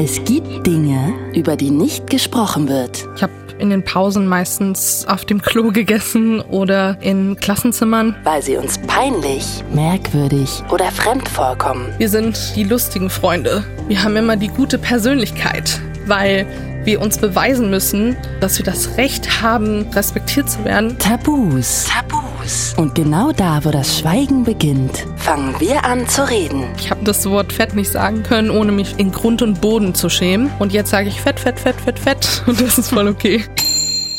[0.00, 3.04] Es gibt Dinge, über die nicht gesprochen wird.
[3.16, 8.14] Ich habe in den Pausen meistens auf dem Klo gegessen oder in Klassenzimmern.
[8.22, 11.92] Weil sie uns peinlich, merkwürdig oder fremd vorkommen.
[11.98, 13.64] Wir sind die lustigen Freunde.
[13.88, 16.46] Wir haben immer die gute Persönlichkeit, weil
[16.84, 20.96] wir uns beweisen müssen, dass wir das Recht haben, respektiert zu werden.
[21.00, 21.86] Tabus.
[21.86, 22.27] Tabus.
[22.76, 26.64] Und genau da, wo das Schweigen beginnt, fangen wir an zu reden.
[26.78, 30.08] Ich habe das Wort Fett nicht sagen können, ohne mich in Grund und Boden zu
[30.08, 30.50] schämen.
[30.58, 32.42] Und jetzt sage ich Fett, Fett, Fett, Fett, Fett.
[32.46, 33.44] Und das ist voll okay.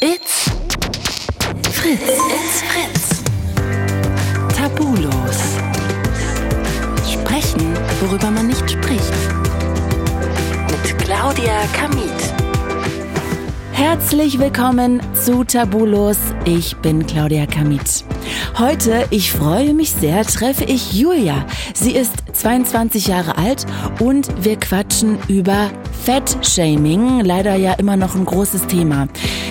[0.02, 0.45] It's
[1.71, 2.02] Fritz.
[2.02, 3.23] It's Fritz.
[4.55, 5.40] Tabulos.
[7.12, 9.13] Sprechen, worüber man nicht spricht.
[10.70, 12.09] Mit Claudia Kamit.
[13.71, 16.18] Herzlich willkommen zu Tabulos.
[16.46, 18.04] Ich bin Claudia Kamit.
[18.59, 21.45] Heute, ich freue mich sehr, treffe ich Julia.
[21.73, 23.66] Sie ist 22 Jahre alt
[24.02, 25.70] und wir quatschen über
[26.04, 29.07] Fettshaming, leider ja immer noch ein großes Thema.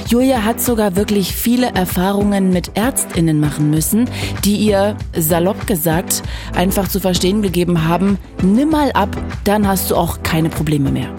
[0.08, 4.08] Julia hat sogar wirklich viele Erfahrungen mit Ärztinnen machen müssen,
[4.42, 6.22] die ihr, salopp gesagt,
[6.54, 9.14] einfach zu verstehen gegeben haben, nimm mal ab,
[9.44, 11.10] dann hast du auch keine Probleme mehr.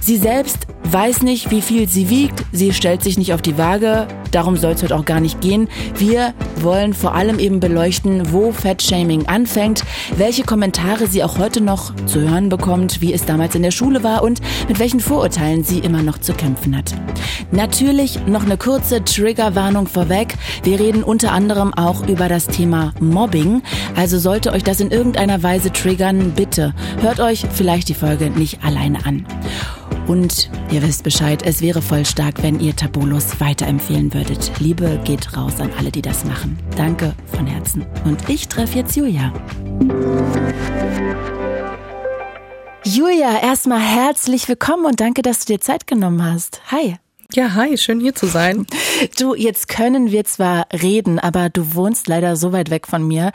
[0.00, 2.44] Sie selbst weiß nicht, wie viel sie wiegt.
[2.52, 4.08] Sie stellt sich nicht auf die Waage.
[4.32, 5.68] Darum soll es heute auch gar nicht gehen.
[5.96, 9.84] Wir wollen vor allem eben beleuchten, wo Fettshaming anfängt,
[10.16, 14.02] welche Kommentare sie auch heute noch zu hören bekommt, wie es damals in der Schule
[14.02, 16.92] war und mit welchen Vorurteilen sie immer noch zu kämpfen hat.
[17.52, 20.36] Natürlich noch eine kurze Triggerwarnung vorweg.
[20.62, 23.62] Wir reden unter anderem auch über das Thema Mobbing.
[23.96, 28.64] Also sollte euch das in irgendeiner Weise triggern, bitte hört euch vielleicht die Folge nicht
[28.64, 29.26] alleine an.
[30.06, 34.50] Und ihr wisst Bescheid, es wäre voll stark, wenn ihr Tabulos weiterempfehlen würdet.
[34.58, 36.58] Liebe geht raus an alle, die das machen.
[36.76, 37.86] Danke von Herzen.
[38.04, 39.32] Und ich treffe jetzt Julia.
[42.84, 46.60] Julia, erstmal herzlich willkommen und danke, dass du dir Zeit genommen hast.
[46.72, 46.96] Hi.
[47.34, 48.66] Ja, hi, schön hier zu sein.
[49.18, 53.32] Du, jetzt können wir zwar reden, aber du wohnst leider so weit weg von mir,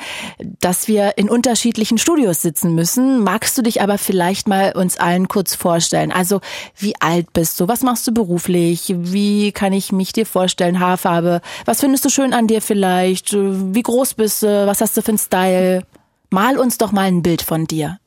[0.60, 3.24] dass wir in unterschiedlichen Studios sitzen müssen.
[3.24, 6.12] Magst du dich aber vielleicht mal uns allen kurz vorstellen?
[6.12, 6.42] Also,
[6.78, 7.68] wie alt bist du?
[7.68, 8.94] Was machst du beruflich?
[8.96, 10.80] Wie kann ich mich dir vorstellen?
[10.80, 11.42] Haarfarbe?
[11.66, 13.34] Was findest du schön an dir vielleicht?
[13.34, 14.68] Wie groß bist du?
[14.68, 15.84] Was hast du für einen Style?
[16.30, 18.00] Mal uns doch mal ein Bild von dir.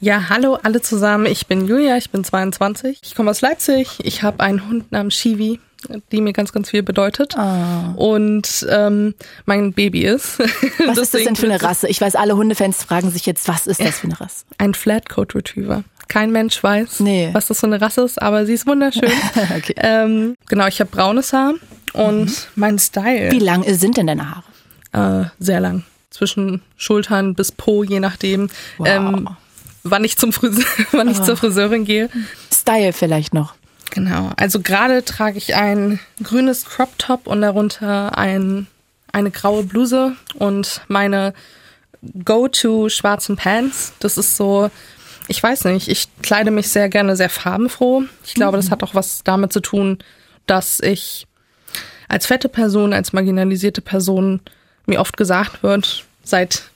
[0.00, 1.26] Ja, hallo alle zusammen.
[1.26, 2.98] Ich bin Julia, ich bin 22.
[3.02, 3.98] Ich komme aus Leipzig.
[4.02, 5.58] Ich habe einen Hund namens Shivi,
[6.12, 7.34] die mir ganz, ganz viel bedeutet.
[7.38, 8.12] Oh.
[8.14, 9.14] Und ähm,
[9.46, 10.38] mein Baby ist.
[10.86, 11.88] Was ist das denn für eine Rasse?
[11.88, 14.44] Ich weiß, alle Hundefans fragen sich jetzt, was ist das für eine Rasse?
[14.58, 15.84] Ein Flatcoat Retriever.
[16.08, 17.30] Kein Mensch weiß, Nee.
[17.32, 19.10] was das für eine Rasse ist, aber sie ist wunderschön.
[19.56, 19.74] Okay.
[19.78, 21.54] ähm, genau, ich habe braunes Haar
[21.94, 24.30] und mein Style Wie lang sind denn deine
[24.92, 25.24] Haare?
[25.24, 25.82] äh, sehr lang.
[26.10, 28.48] Zwischen Schultern bis Po, je nachdem,
[28.78, 28.88] Wow.
[28.88, 29.28] ähm,
[29.90, 32.08] wann ich zum Friseur, wann ich zur Friseurin gehe.
[32.52, 33.54] Style vielleicht noch.
[33.90, 34.30] Genau.
[34.36, 38.66] Also gerade trage ich ein grünes Crop Top und darunter ein,
[39.12, 41.32] eine graue Bluse und meine
[42.24, 43.94] Go-to schwarzen Pants.
[44.00, 44.70] Das ist so,
[45.28, 48.04] ich weiß nicht, ich kleide mich sehr gerne sehr farbenfroh.
[48.24, 49.98] Ich glaube, das hat auch was damit zu tun,
[50.46, 51.26] dass ich
[52.08, 54.40] als fette Person, als marginalisierte Person
[54.86, 56.70] mir oft gesagt wird, seit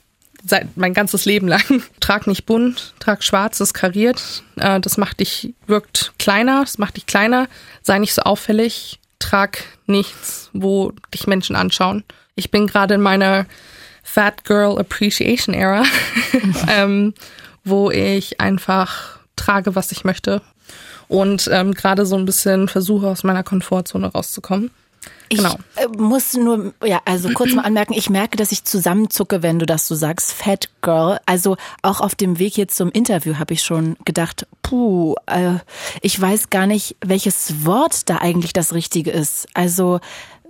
[0.45, 1.83] seit mein ganzes Leben lang.
[1.99, 4.43] Trag nicht bunt, trag schwarz, das kariert.
[4.57, 7.47] Äh, das macht dich, wirkt kleiner, das macht dich kleiner.
[7.81, 12.03] Sei nicht so auffällig, trag nichts, wo dich Menschen anschauen.
[12.35, 13.45] Ich bin gerade in meiner
[14.03, 15.83] Fat Girl Appreciation Era,
[16.69, 17.13] ähm,
[17.63, 20.41] wo ich einfach trage, was ich möchte.
[21.07, 24.71] Und ähm, gerade so ein bisschen versuche, aus meiner Komfortzone rauszukommen.
[25.37, 25.55] Genau.
[25.75, 29.59] Ich äh, muss nur, ja, also kurz mal anmerken, ich merke, dass ich zusammenzucke, wenn
[29.59, 31.19] du das so sagst, Fat Girl.
[31.25, 35.55] Also auch auf dem Weg jetzt zum Interview habe ich schon gedacht, puh, äh,
[36.01, 39.47] ich weiß gar nicht, welches Wort da eigentlich das Richtige ist.
[39.53, 39.99] Also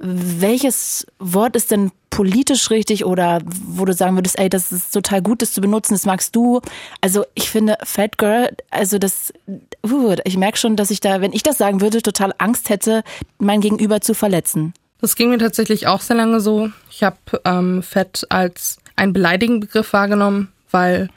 [0.03, 5.22] welches Wort ist denn politisch richtig oder wo du sagen würdest, ey, das ist total
[5.22, 6.59] gut, das zu benutzen, das magst du.
[7.02, 9.31] Also ich finde Fat Girl, also das,
[9.86, 13.04] uh, ich merke schon, dass ich da, wenn ich das sagen würde, total Angst hätte,
[13.39, 14.74] mein Gegenüber zu verletzen.
[15.00, 16.69] Das ging mir tatsächlich auch sehr lange so.
[16.89, 21.10] Ich habe ähm, Fett als einen beleidigenden Begriff wahrgenommen, weil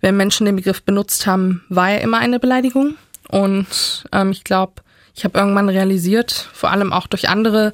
[0.00, 2.96] wenn Menschen den Begriff benutzt haben, war er immer eine Beleidigung.
[3.28, 4.82] Und ähm, ich glaube,
[5.14, 7.72] ich habe irgendwann realisiert, vor allem auch durch andere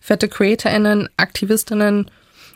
[0.00, 2.10] fette CreatorInnen, AktivistInnen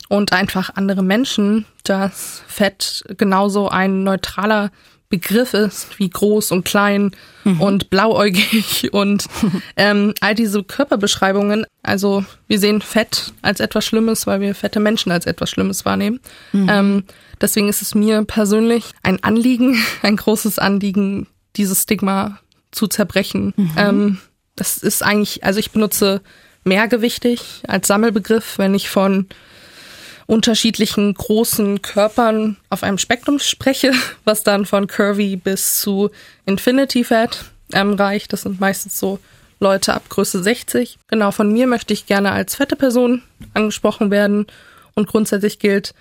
[0.08, 4.70] und einfach andere Menschen, dass Fett genauso ein neutraler
[5.10, 7.10] Begriff ist, wie groß und klein
[7.58, 9.26] und blauäugig und
[9.76, 11.66] ähm, all diese Körperbeschreibungen.
[11.82, 16.20] Also wir sehen Fett als etwas Schlimmes, weil wir fette Menschen als etwas Schlimmes wahrnehmen.
[16.52, 17.04] Ähm,
[17.40, 21.26] deswegen ist es mir persönlich ein Anliegen, ein großes Anliegen,
[21.56, 22.38] dieses Stigma
[22.70, 23.52] zu zerbrechen.
[23.56, 23.70] Mhm.
[23.76, 24.18] Ähm,
[24.54, 26.20] das ist eigentlich, also ich benutze
[26.62, 29.26] mehrgewichtig als Sammelbegriff, wenn ich von
[30.30, 33.92] unterschiedlichen großen Körpern auf einem Spektrum spreche,
[34.24, 36.10] was dann von Curvy bis zu
[36.46, 38.32] Infinity Fat ähm, reicht.
[38.32, 39.18] Das sind meistens so
[39.58, 40.98] Leute ab Größe 60.
[41.08, 43.22] Genau, von mir möchte ich gerne als fette Person
[43.54, 44.46] angesprochen werden.
[44.94, 45.94] Und grundsätzlich gilt,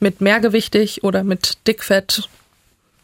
[0.00, 2.28] mit mehrgewichtig oder mit dickfett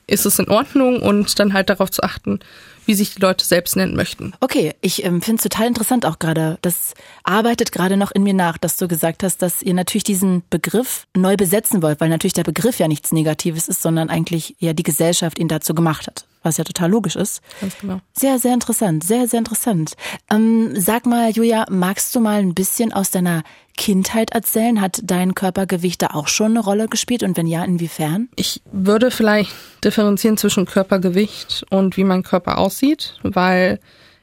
[0.06, 2.40] ist es in Ordnung und dann halt darauf zu achten,
[2.86, 4.32] wie sich die Leute selbst nennen möchten.
[4.40, 6.58] Okay, ich ähm, finde es total interessant auch gerade.
[6.62, 10.42] Das arbeitet gerade noch in mir nach, dass du gesagt hast, dass ihr natürlich diesen
[10.50, 14.72] Begriff neu besetzen wollt, weil natürlich der Begriff ja nichts Negatives ist, sondern eigentlich ja
[14.72, 17.40] die Gesellschaft ihn dazu gemacht hat was ja total logisch ist.
[17.60, 18.00] Ganz genau.
[18.12, 19.94] Sehr, sehr interessant, sehr, sehr interessant.
[20.30, 23.42] Ähm, sag mal, Julia, magst du mal ein bisschen aus deiner
[23.76, 24.80] Kindheit erzählen?
[24.80, 28.28] Hat dein Körpergewicht da auch schon eine Rolle gespielt und wenn ja, inwiefern?
[28.36, 29.52] Ich würde vielleicht
[29.84, 33.80] differenzieren zwischen Körpergewicht und wie mein Körper aussieht, weil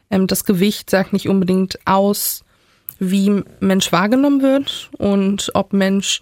[0.09, 2.43] ähm, das Gewicht sagt nicht unbedingt aus,
[2.99, 6.21] wie Mensch wahrgenommen wird und ob Mensch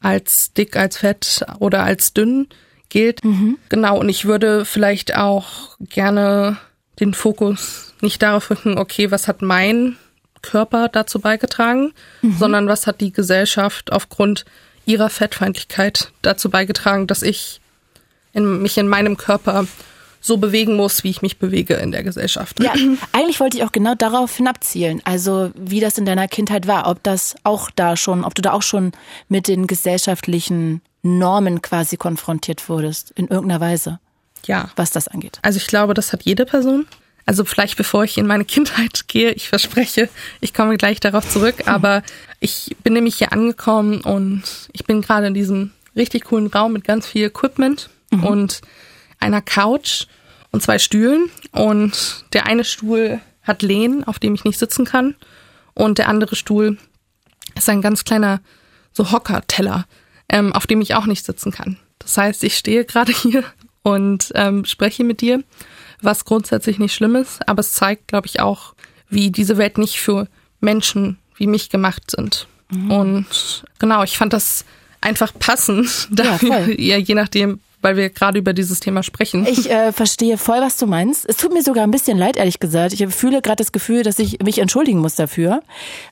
[0.00, 2.48] als dick, als fett oder als dünn
[2.88, 3.24] gilt.
[3.24, 3.58] Mhm.
[3.68, 6.58] Genau, und ich würde vielleicht auch gerne
[7.00, 9.96] den Fokus nicht darauf rücken, okay, was hat mein
[10.42, 11.92] Körper dazu beigetragen,
[12.22, 12.36] mhm.
[12.38, 14.44] sondern was hat die Gesellschaft aufgrund
[14.86, 17.60] ihrer Fettfeindlichkeit dazu beigetragen, dass ich
[18.32, 19.66] in, mich in meinem Körper
[20.20, 22.60] so bewegen muss, wie ich mich bewege in der Gesellschaft.
[22.60, 22.72] Ja,
[23.12, 25.00] eigentlich wollte ich auch genau darauf hinabzielen.
[25.04, 28.52] Also wie das in deiner Kindheit war, ob das auch da schon, ob du da
[28.52, 28.92] auch schon
[29.28, 34.00] mit den gesellschaftlichen Normen quasi konfrontiert wurdest, in irgendeiner Weise.
[34.46, 34.70] Ja.
[34.76, 35.38] Was das angeht.
[35.42, 36.86] Also ich glaube, das hat jede Person.
[37.26, 40.08] Also vielleicht bevor ich in meine Kindheit gehe, ich verspreche,
[40.40, 42.02] ich komme gleich darauf zurück, aber
[42.40, 44.42] ich bin nämlich hier angekommen und
[44.72, 48.24] ich bin gerade in diesem richtig coolen Raum mit ganz viel Equipment mhm.
[48.24, 48.60] und
[49.20, 50.06] einer Couch
[50.52, 55.14] und zwei Stühlen und der eine Stuhl hat Lehnen, auf dem ich nicht sitzen kann
[55.74, 56.78] und der andere Stuhl
[57.54, 58.40] ist ein ganz kleiner
[58.92, 59.86] so Hockerteller,
[60.28, 61.78] ähm, auf dem ich auch nicht sitzen kann.
[61.98, 63.44] Das heißt, ich stehe gerade hier
[63.82, 65.42] und ähm, spreche mit dir,
[66.00, 68.74] was grundsätzlich nicht schlimm ist, aber es zeigt, glaube ich, auch,
[69.08, 70.28] wie diese Welt nicht für
[70.60, 72.46] Menschen wie mich gemacht sind.
[72.70, 72.90] Mhm.
[72.90, 74.64] Und genau, ich fand das
[75.00, 79.46] einfach passend, dafür, ja, je nachdem, weil wir gerade über dieses Thema sprechen.
[79.46, 81.24] Ich äh, verstehe voll, was du meinst.
[81.26, 82.92] Es tut mir sogar ein bisschen leid, ehrlich gesagt.
[82.92, 85.62] Ich fühle gerade das Gefühl, dass ich mich entschuldigen muss dafür.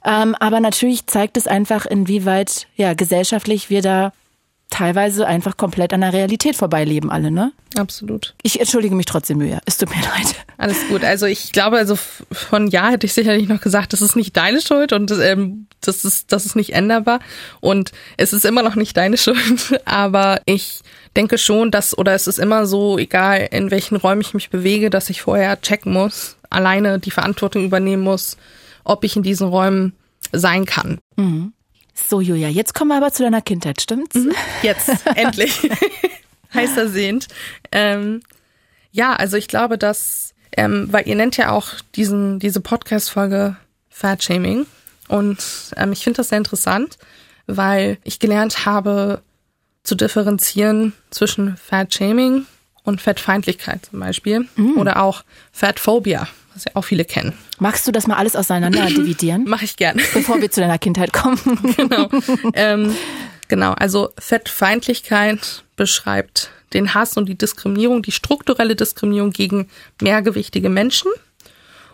[0.02, 4.12] Ähm, aber natürlich zeigt es einfach, inwieweit ja gesellschaftlich wir da
[4.70, 7.52] teilweise einfach komplett an der Realität vorbeileben alle, ne?
[7.78, 8.34] Absolut.
[8.42, 9.60] Ich entschuldige mich trotzdem, Mühe.
[9.64, 10.34] Es tut mir leid.
[10.58, 11.04] Alles gut.
[11.04, 11.96] Also ich glaube, also
[12.32, 16.04] von ja hätte ich sicherlich noch gesagt, das ist nicht deine Schuld und ähm, das
[16.04, 17.20] ist das ist nicht änderbar
[17.60, 19.80] und es ist immer noch nicht deine Schuld.
[19.84, 20.80] Aber ich
[21.16, 24.90] denke schon, dass, oder es ist immer so, egal in welchen Räumen ich mich bewege,
[24.90, 28.36] dass ich vorher checken muss, alleine die Verantwortung übernehmen muss,
[28.84, 29.94] ob ich in diesen Räumen
[30.32, 30.98] sein kann.
[31.16, 31.52] Mhm.
[31.96, 34.14] So, Julia, jetzt kommen wir aber zu deiner Kindheit, stimmt's?
[34.14, 34.32] Mhm.
[34.62, 35.68] Jetzt, endlich.
[36.54, 37.28] Heiß ersehnt.
[37.72, 38.22] Ähm,
[38.92, 43.56] ja, also ich glaube, dass, ähm, weil ihr nennt ja auch diesen, diese Podcast-Folge
[43.88, 44.66] Fat Shaming.
[45.08, 45.38] Und
[45.76, 46.98] ähm, ich finde das sehr interessant,
[47.46, 49.22] weil ich gelernt habe,
[49.82, 52.46] zu differenzieren zwischen Fat Shaming
[52.82, 54.48] und Fettfeindlichkeit zum Beispiel.
[54.56, 54.78] Mhm.
[54.78, 57.34] Oder auch Fatphobia, was ja auch viele kennen.
[57.58, 59.44] Magst du das mal alles auseinander dividieren?
[59.46, 60.00] Mach ich gern.
[60.14, 61.38] Bevor wir zu deiner Kindheit kommen.
[61.76, 62.08] genau.
[62.54, 62.96] Ähm,
[63.48, 69.68] genau, also Fettfeindlichkeit beschreibt den Hass und die Diskriminierung, die strukturelle Diskriminierung gegen
[70.00, 71.10] mehrgewichtige Menschen.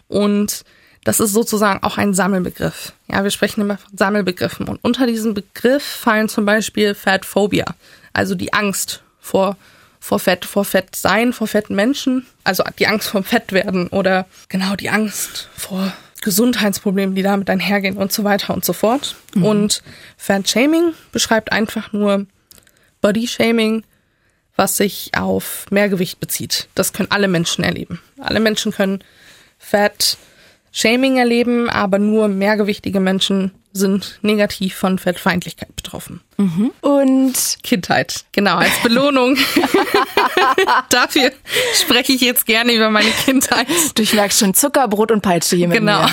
[0.08, 0.64] Und
[1.04, 2.92] das ist sozusagen auch ein Sammelbegriff.
[3.08, 4.68] Ja, wir sprechen immer von Sammelbegriffen.
[4.68, 7.66] Und unter diesem Begriff fallen zum Beispiel Fatphobia,
[8.12, 9.56] also die Angst vor,
[10.02, 14.26] vor Fett, vor Fett sein, vor fetten Menschen, also die Angst vor Fett werden oder
[14.48, 15.92] genau die Angst vor
[16.22, 19.14] Gesundheitsproblemen, die damit einhergehen und so weiter und so fort.
[19.34, 19.44] Mhm.
[19.44, 19.82] Und
[20.16, 22.26] Fat Shaming beschreibt einfach nur
[23.00, 23.84] Body Shaming,
[24.56, 26.66] was sich auf Mehrgewicht bezieht.
[26.74, 28.00] Das können alle Menschen erleben.
[28.18, 29.04] Alle Menschen können
[29.56, 30.18] Fat
[30.72, 36.20] Shaming erleben, aber nur mehrgewichtige Menschen sind negativ von Fettfeindlichkeit betroffen.
[36.36, 36.72] Mhm.
[36.80, 39.36] Und Kindheit, genau, als Belohnung.
[40.90, 41.32] Dafür
[41.80, 43.66] spreche ich jetzt gerne über meine Kindheit.
[43.94, 46.06] Du merkst schon Zuckerbrot und Peitsche hier mit Genau.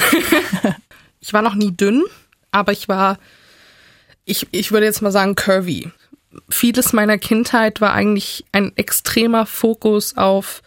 [1.19, 2.03] ich war noch nie dünn,
[2.51, 3.17] aber ich war,
[4.25, 5.91] ich, ich würde jetzt mal sagen, curvy.
[6.49, 10.61] Vieles meiner Kindheit war eigentlich ein extremer Fokus auf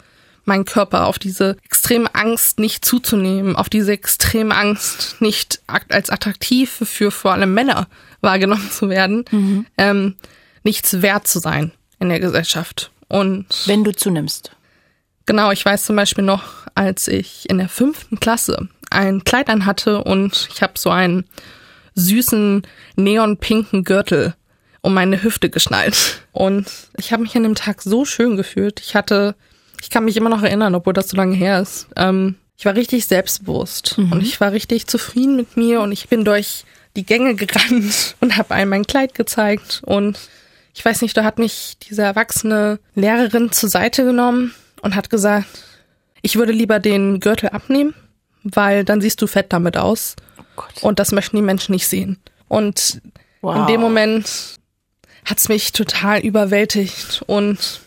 [0.44, 6.82] meinen Körper, auf diese extreme Angst nicht zuzunehmen, auf diese extreme Angst nicht als attraktiv
[6.84, 7.86] für vor allem Männer
[8.20, 9.66] wahrgenommen zu werden, mhm.
[9.78, 10.16] ähm,
[10.62, 12.90] nichts wert zu sein in der Gesellschaft.
[13.08, 14.52] Und wenn du zunimmst.
[15.26, 16.42] Genau, ich weiß zum Beispiel noch,
[16.74, 21.24] als ich in der fünften Klasse ein Kleid anhatte und ich habe so einen
[21.94, 22.62] süßen
[22.96, 24.34] neonpinken Gürtel
[24.82, 26.22] um meine Hüfte geschnallt.
[26.32, 28.80] Und ich habe mich an dem Tag so schön gefühlt.
[28.80, 29.36] Ich hatte,
[29.82, 31.88] ich kann mich immer noch erinnern, obwohl das so lange her ist.
[31.96, 34.12] Ähm, ich war richtig selbstbewusst mhm.
[34.12, 38.36] und ich war richtig zufrieden mit mir und ich bin durch die Gänge gerannt und
[38.36, 40.18] habe einem mein Kleid gezeigt und
[40.72, 45.64] ich weiß nicht, da hat mich diese erwachsene Lehrerin zur Seite genommen und hat gesagt,
[46.22, 47.94] ich würde lieber den Gürtel abnehmen,
[48.44, 50.14] weil dann siehst du fett damit aus.
[50.56, 52.18] Oh und das möchten die Menschen nicht sehen.
[52.48, 53.02] Und
[53.40, 53.56] wow.
[53.56, 54.30] in dem Moment
[55.24, 57.80] hat's mich total überwältigt und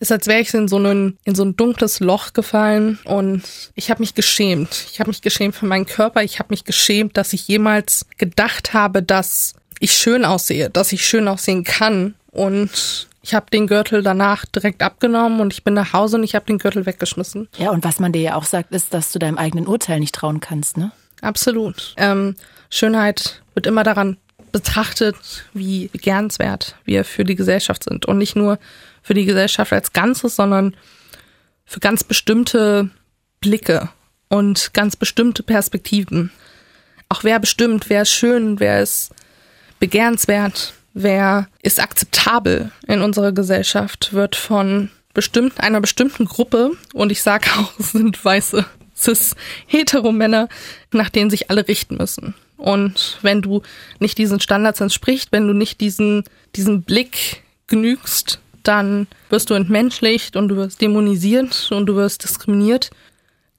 [0.00, 3.42] ist, als wäre ich in so, ein, in so ein dunkles Loch gefallen und
[3.74, 4.86] ich habe mich geschämt.
[4.92, 6.22] Ich habe mich geschämt für meinen Körper.
[6.22, 11.06] Ich habe mich geschämt, dass ich jemals gedacht habe, dass ich schön aussehe, dass ich
[11.06, 12.14] schön aussehen kann.
[12.30, 16.34] Und ich habe den Gürtel danach direkt abgenommen und ich bin nach Hause und ich
[16.34, 17.48] habe den Gürtel weggeschmissen.
[17.56, 20.14] Ja, und was man dir ja auch sagt, ist, dass du deinem eigenen Urteil nicht
[20.14, 20.92] trauen kannst, ne?
[21.20, 21.94] Absolut.
[21.96, 22.36] Ähm,
[22.70, 24.18] Schönheit wird immer daran
[24.52, 28.06] betrachtet, wie begehrenswert wir für die Gesellschaft sind.
[28.06, 28.58] Und nicht nur
[29.08, 30.76] für die Gesellschaft als Ganzes, sondern
[31.64, 32.90] für ganz bestimmte
[33.40, 33.88] Blicke
[34.28, 36.30] und ganz bestimmte Perspektiven.
[37.08, 39.14] Auch wer bestimmt, wer ist schön, wer ist
[39.80, 47.22] begehrenswert, wer ist akzeptabel in unserer Gesellschaft, wird von bestimmt, einer bestimmten Gruppe, und ich
[47.22, 49.34] sage auch, es sind weiße, cis,
[49.66, 50.50] hetero Männer,
[50.92, 52.34] nach denen sich alle richten müssen.
[52.58, 53.62] Und wenn du
[54.00, 56.24] nicht diesen Standards entsprichst, wenn du nicht diesen,
[56.54, 62.90] diesen Blick genügst, dann wirst du entmenschlicht und du wirst dämonisiert und du wirst diskriminiert.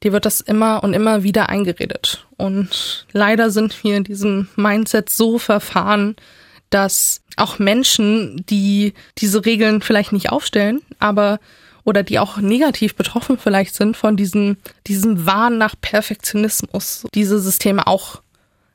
[0.04, 2.26] Dir wird das immer und immer wieder eingeredet.
[2.38, 6.16] Und leider sind wir in diesem Mindset so verfahren,
[6.70, 11.40] dass auch Menschen, die diese Regeln vielleicht nicht aufstellen, aber
[11.84, 17.88] oder die auch negativ betroffen vielleicht sind von diesem, diesem Wahn nach Perfektionismus, diese Systeme
[17.88, 18.22] auch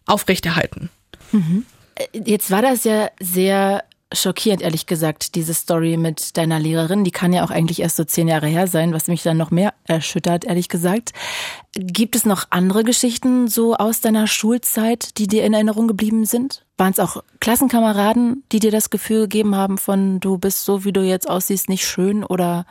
[0.06, 0.90] aufrechterhalten.
[1.30, 1.64] Mhm.
[2.12, 7.04] Jetzt war das ja sehr schockierend, ehrlich gesagt, diese Story mit deiner Lehrerin.
[7.04, 9.50] Die kann ja auch eigentlich erst so zehn Jahre her sein, was mich dann noch
[9.50, 11.12] mehr erschüttert, ehrlich gesagt.
[11.72, 16.64] Gibt es noch andere Geschichten so aus deiner Schulzeit, die dir in Erinnerung geblieben sind?
[16.76, 20.92] Waren es auch Klassenkameraden, die dir das Gefühl gegeben haben von, du bist so, wie
[20.92, 22.66] du jetzt aussiehst, nicht schön oder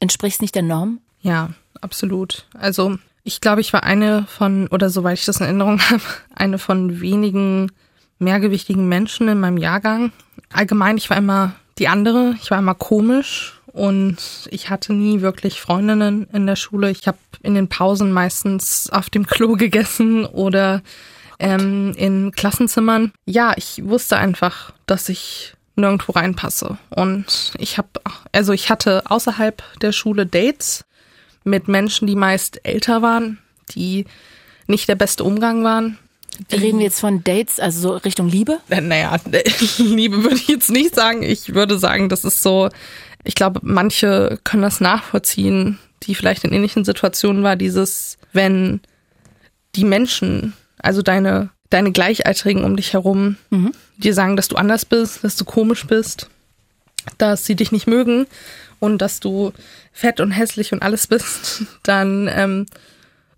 [0.00, 1.00] entsprichst nicht der Norm?
[1.20, 1.50] Ja,
[1.80, 2.46] absolut.
[2.54, 6.02] Also ich glaube, ich war eine von, oder soweit ich das in Erinnerung habe,
[6.34, 7.72] eine von wenigen
[8.18, 10.12] mehrgewichtigen Menschen in meinem Jahrgang.
[10.52, 14.16] Allgemein, ich war immer die andere, ich war immer komisch und
[14.50, 16.90] ich hatte nie wirklich Freundinnen in der Schule.
[16.90, 20.82] Ich habe in den Pausen meistens auf dem Klo gegessen oder
[21.38, 23.12] ähm, in Klassenzimmern.
[23.26, 26.78] Ja, ich wusste einfach, dass ich nirgendwo reinpasse.
[26.88, 27.88] Und ich habe,
[28.32, 30.84] also ich hatte außerhalb der Schule Dates
[31.44, 33.38] mit Menschen, die meist älter waren,
[33.70, 34.06] die
[34.66, 35.98] nicht der beste Umgang waren.
[36.52, 38.58] Reden wir jetzt von Dates, also so Richtung Liebe?
[38.68, 39.16] Äh, naja,
[39.78, 41.22] Liebe würde ich jetzt nicht sagen.
[41.22, 42.68] Ich würde sagen, das ist so,
[43.24, 48.80] ich glaube, manche können das nachvollziehen, die vielleicht in ähnlichen Situationen war, dieses, wenn
[49.74, 53.72] die Menschen, also deine, deine Gleichaltrigen um dich herum, mhm.
[53.96, 56.28] dir sagen, dass du anders bist, dass du komisch bist,
[57.18, 58.26] dass sie dich nicht mögen
[58.78, 59.52] und dass du
[59.92, 62.66] fett und hässlich und alles bist, dann ähm,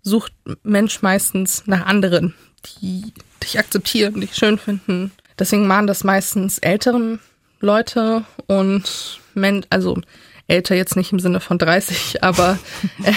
[0.01, 3.13] sucht Mensch meistens nach anderen, die
[3.43, 5.11] dich akzeptieren, dich schön finden.
[5.37, 7.19] Deswegen machen das meistens älteren
[7.59, 10.01] Leute und Men also
[10.47, 12.59] älter jetzt nicht im Sinne von 30, aber
[13.03, 13.13] äh,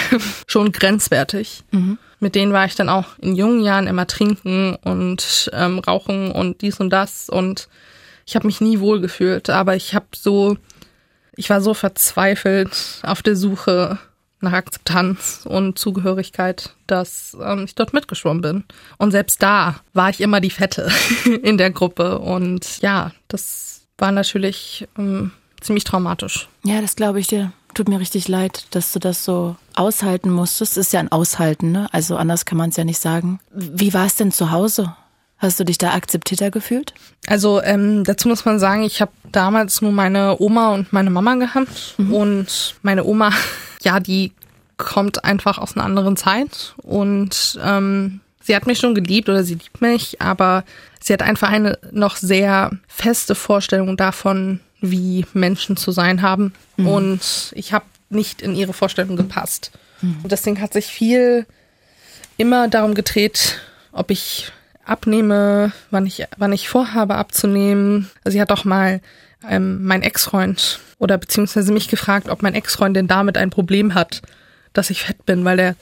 [0.47, 1.63] schon grenzwertig.
[1.71, 1.97] Mhm.
[2.19, 6.61] Mit denen war ich dann auch in jungen Jahren immer trinken und ähm, rauchen und
[6.61, 7.67] dies und das und
[8.25, 10.57] ich habe mich nie wohl gefühlt, aber ich habe so
[11.35, 13.97] ich war so verzweifelt auf der Suche
[14.43, 18.63] nach Akzeptanz und Zugehörigkeit, dass ähm, ich dort mitgeschwommen bin.
[18.97, 20.91] Und selbst da war ich immer die Fette
[21.43, 22.19] in der Gruppe.
[22.19, 25.31] Und ja, das war natürlich ähm,
[25.61, 26.47] ziemlich traumatisch.
[26.63, 27.51] Ja, das glaube ich dir.
[27.73, 30.77] Tut mir richtig leid, dass du das so aushalten musstest.
[30.77, 31.87] Ist ja ein Aushalten, ne?
[31.91, 33.39] Also anders kann man es ja nicht sagen.
[33.51, 34.95] Wie war es denn zu Hause?
[35.43, 36.93] Hast du dich da akzeptierter gefühlt?
[37.27, 41.35] Also ähm, dazu muss man sagen, ich habe damals nur meine Oma und meine Mama
[41.35, 41.95] gehabt.
[41.97, 42.13] Mhm.
[42.13, 43.31] Und meine Oma,
[43.81, 44.31] ja, die
[44.77, 46.75] kommt einfach aus einer anderen Zeit.
[46.77, 50.63] Und ähm, sie hat mich schon geliebt oder sie liebt mich, aber
[51.01, 56.53] sie hat einfach eine noch sehr feste Vorstellung davon, wie Menschen zu sein haben.
[56.77, 56.87] Mhm.
[56.87, 59.71] Und ich habe nicht in ihre Vorstellung gepasst.
[60.01, 60.19] Mhm.
[60.23, 61.45] Und deswegen hat sich viel
[62.37, 63.59] immer darum gedreht,
[63.91, 64.53] ob ich
[64.85, 68.09] abnehme, wann ich, wann ich vorhabe abzunehmen.
[68.23, 69.01] Also sie hat auch mal
[69.47, 74.21] ähm, mein Ex-Freund oder beziehungsweise mich gefragt, ob mein Ex-Freund denn damit ein Problem hat,
[74.73, 75.75] dass ich fett bin, weil der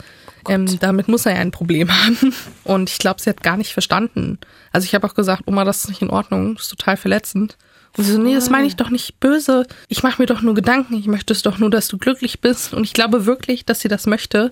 [0.46, 2.34] Oh ähm, damit muss er ja ein Problem haben.
[2.64, 4.40] Und ich glaube, sie hat gar nicht verstanden.
[4.72, 7.58] Also ich habe auch gesagt, Oma, das ist nicht in Ordnung, das ist total verletzend.
[7.98, 9.68] Und sie so, nee, das meine ich doch nicht böse.
[9.90, 10.94] Ich mache mir doch nur Gedanken.
[10.96, 12.74] Ich möchte es doch nur, dass du glücklich bist.
[12.74, 14.50] Und ich glaube wirklich, dass sie das möchte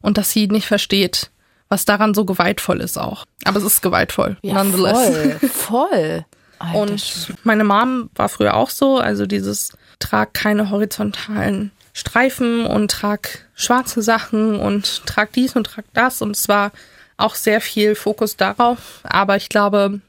[0.00, 1.30] und dass sie nicht versteht,
[1.68, 3.24] was daran so gewaltvoll ist auch.
[3.44, 6.24] Aber es ist gewaltvoll, Ja, voll, voll.
[6.58, 12.90] Alter und meine Mom war früher auch so, also dieses trag keine horizontalen Streifen und
[12.90, 16.22] trag schwarze Sachen und trag dies und trag das.
[16.22, 16.72] Und es war
[17.16, 20.00] auch sehr viel Fokus darauf, aber ich glaube,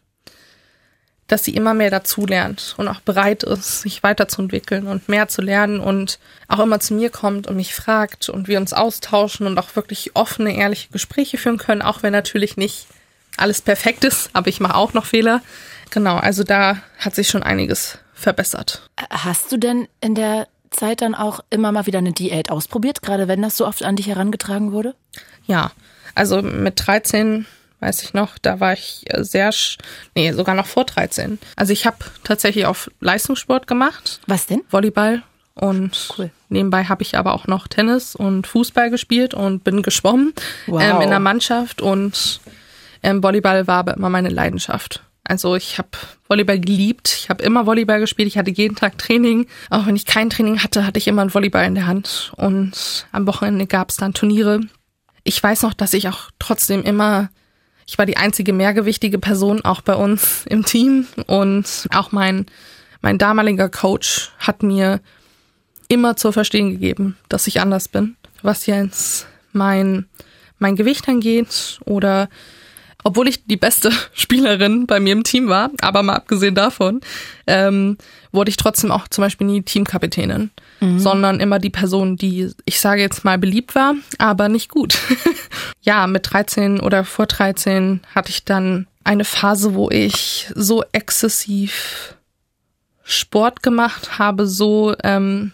[1.29, 5.79] dass sie immer mehr dazulernt und auch bereit ist, sich weiterzuentwickeln und mehr zu lernen
[5.79, 9.75] und auch immer zu mir kommt und mich fragt und wir uns austauschen und auch
[9.75, 12.88] wirklich offene, ehrliche Gespräche führen können, auch wenn natürlich nicht
[13.38, 15.41] alles perfekt ist, aber ich mache auch noch Fehler.
[15.91, 18.89] Genau, also da hat sich schon einiges verbessert.
[19.09, 23.27] Hast du denn in der Zeit dann auch immer mal wieder eine Diät ausprobiert, gerade
[23.27, 24.95] wenn das so oft an dich herangetragen wurde?
[25.45, 25.71] Ja,
[26.15, 27.45] also mit 13
[27.79, 29.77] weiß ich noch, da war ich äh, sehr, sch-
[30.15, 31.39] nee, sogar noch vor 13.
[31.55, 34.62] Also ich habe tatsächlich auf Leistungssport gemacht, Was denn?
[34.69, 35.24] Volleyball
[35.55, 36.29] und Cool.
[36.50, 40.33] nebenbei habe ich aber auch noch Tennis und Fußball gespielt und bin geschwommen
[40.67, 40.81] Wow.
[40.81, 42.39] ähm, in der Mannschaft und
[43.03, 45.03] ähm, Volleyball war aber immer meine Leidenschaft.
[45.24, 45.89] Also ich habe
[46.27, 49.45] Volleyball geliebt, ich habe immer Volleyball gespielt, ich hatte jeden Tag Training.
[49.69, 53.05] Auch wenn ich kein Training hatte, hatte ich immer einen Volleyball in der Hand und
[53.12, 54.59] am Wochenende gab es dann Turniere.
[55.24, 57.29] Ich weiß noch, dass ich auch trotzdem immer,
[57.89, 62.46] ich war die einzige mehrgewichtige Person auch bei uns im Team und auch mein,
[63.01, 65.01] mein damaliger Coach hat mir
[65.88, 70.05] immer zu verstehen gegeben, dass ich anders bin, was jetzt mein,
[70.60, 72.29] mein Gewicht angeht oder
[73.03, 77.01] obwohl ich die beste Spielerin bei mir im Team war, aber mal abgesehen davon,
[77.48, 77.98] ähm,
[78.31, 80.51] wurde ich trotzdem auch zum Beispiel nie Teamkapitänin,
[80.98, 84.98] sondern immer die Person, die, ich sage jetzt mal, beliebt war, aber nicht gut.
[85.81, 92.15] ja, mit 13 oder vor 13 hatte ich dann eine Phase, wo ich so exzessiv
[93.03, 95.51] Sport gemacht habe, so, ähm,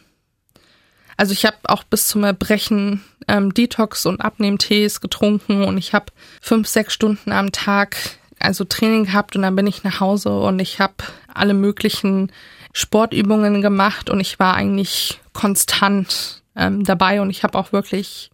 [1.15, 6.07] also ich habe auch bis zum Erbrechen ähm, Detox und Abnehmtees getrunken und ich habe
[6.41, 7.95] fünf, sechs Stunden am Tag
[8.39, 10.95] also Training gehabt und dann bin ich nach Hause und ich habe
[11.33, 12.31] alle möglichen
[12.77, 18.31] Sportübungen gemacht und ich war eigentlich konstant ähm, dabei und ich habe auch wirklich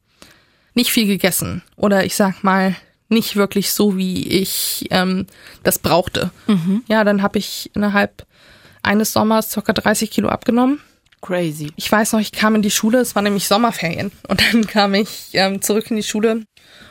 [0.74, 2.76] nicht viel gegessen oder ich sag mal
[3.08, 5.28] nicht wirklich so, wie ich ähm,
[5.62, 6.32] das brauchte.
[6.88, 8.26] Ja, dann habe ich innerhalb
[8.82, 10.80] eines Sommers circa 30 Kilo abgenommen.
[11.22, 11.72] Crazy.
[11.76, 14.12] Ich weiß noch, ich kam in die Schule, es war nämlich Sommerferien.
[14.28, 16.46] Und dann kam ich ähm, zurück in die Schule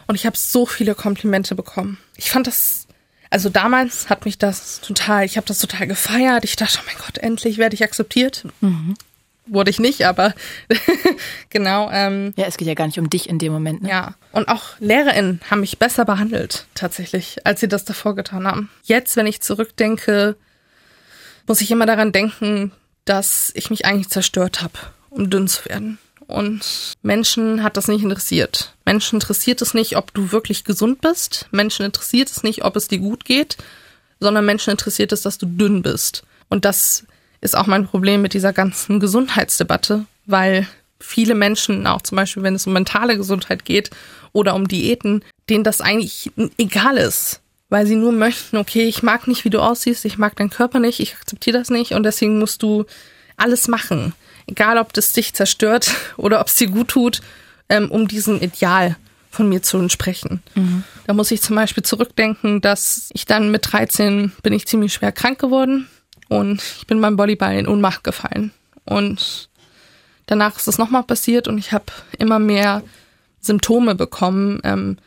[0.06, 1.98] und ich habe so viele Komplimente bekommen.
[2.16, 2.86] Ich fand das,
[3.30, 6.44] also damals hat mich das total, ich habe das total gefeiert.
[6.44, 8.44] Ich dachte, oh mein Gott, endlich werde ich akzeptiert.
[9.46, 10.34] Wurde ich nicht, aber
[11.50, 11.88] genau.
[11.92, 13.82] Ähm, Ja, es geht ja gar nicht um dich in dem Moment.
[13.82, 13.88] Ne?
[13.88, 18.68] ja, und auch LehrerInnen haben mich besser behandelt, tatsächlich, als sie das davor getan haben.
[18.82, 20.36] Jetzt, wenn ich zurückdenke,
[21.46, 22.72] muss ich immer daran denken,
[23.04, 24.74] dass ich mich eigentlich zerstört habe,
[25.08, 25.98] um dünn zu werden.
[26.30, 28.74] Und Menschen hat das nicht interessiert.
[28.84, 31.46] Menschen interessiert es nicht, ob du wirklich gesund bist.
[31.50, 33.56] Menschen interessiert es nicht, ob es dir gut geht,
[34.20, 36.22] sondern Menschen interessiert es, dass du dünn bist.
[36.48, 37.04] Und das
[37.40, 40.66] ist auch mein Problem mit dieser ganzen Gesundheitsdebatte, weil
[41.00, 43.90] viele Menschen, auch zum Beispiel, wenn es um mentale Gesundheit geht
[44.32, 47.40] oder um Diäten, denen das eigentlich egal ist.
[47.70, 50.80] Weil sie nur möchten, okay, ich mag nicht, wie du aussiehst, ich mag deinen Körper
[50.80, 52.84] nicht, ich akzeptiere das nicht und deswegen musst du
[53.36, 54.12] alles machen.
[54.50, 57.20] Egal, ob das dich zerstört oder ob es dir gut tut,
[57.68, 58.96] ähm, um diesem Ideal
[59.30, 60.42] von mir zu entsprechen.
[61.06, 65.12] Da muss ich zum Beispiel zurückdenken, dass ich dann mit 13 bin ich ziemlich schwer
[65.12, 65.88] krank geworden
[66.28, 68.50] und ich bin beim Volleyball in Ohnmacht gefallen.
[68.84, 69.48] Und
[70.26, 71.86] danach ist es nochmal passiert und ich habe
[72.18, 72.82] immer mehr
[73.40, 74.60] Symptome bekommen.
[74.64, 74.98] Ähm,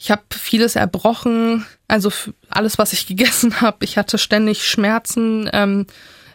[0.00, 2.12] ich habe vieles erbrochen, also
[2.48, 3.84] alles, was ich gegessen habe.
[3.84, 5.48] Ich hatte ständig Schmerzen.
[5.52, 5.86] Ähm,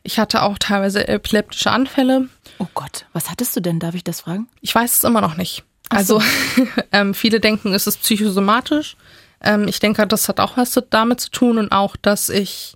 [0.04, 2.28] ich hatte auch teilweise epileptische Anfälle.
[2.60, 3.80] Oh Gott, was hattest du denn?
[3.80, 4.48] Darf ich das fragen?
[4.62, 5.64] Ich weiß es immer noch nicht.
[5.90, 6.18] Ach so.
[6.18, 6.28] Also
[6.92, 8.98] ähm, viele denken, es ist psychosomatisch.
[9.42, 12.76] Ähm, ich denke, das hat auch was damit zu tun und auch, dass ich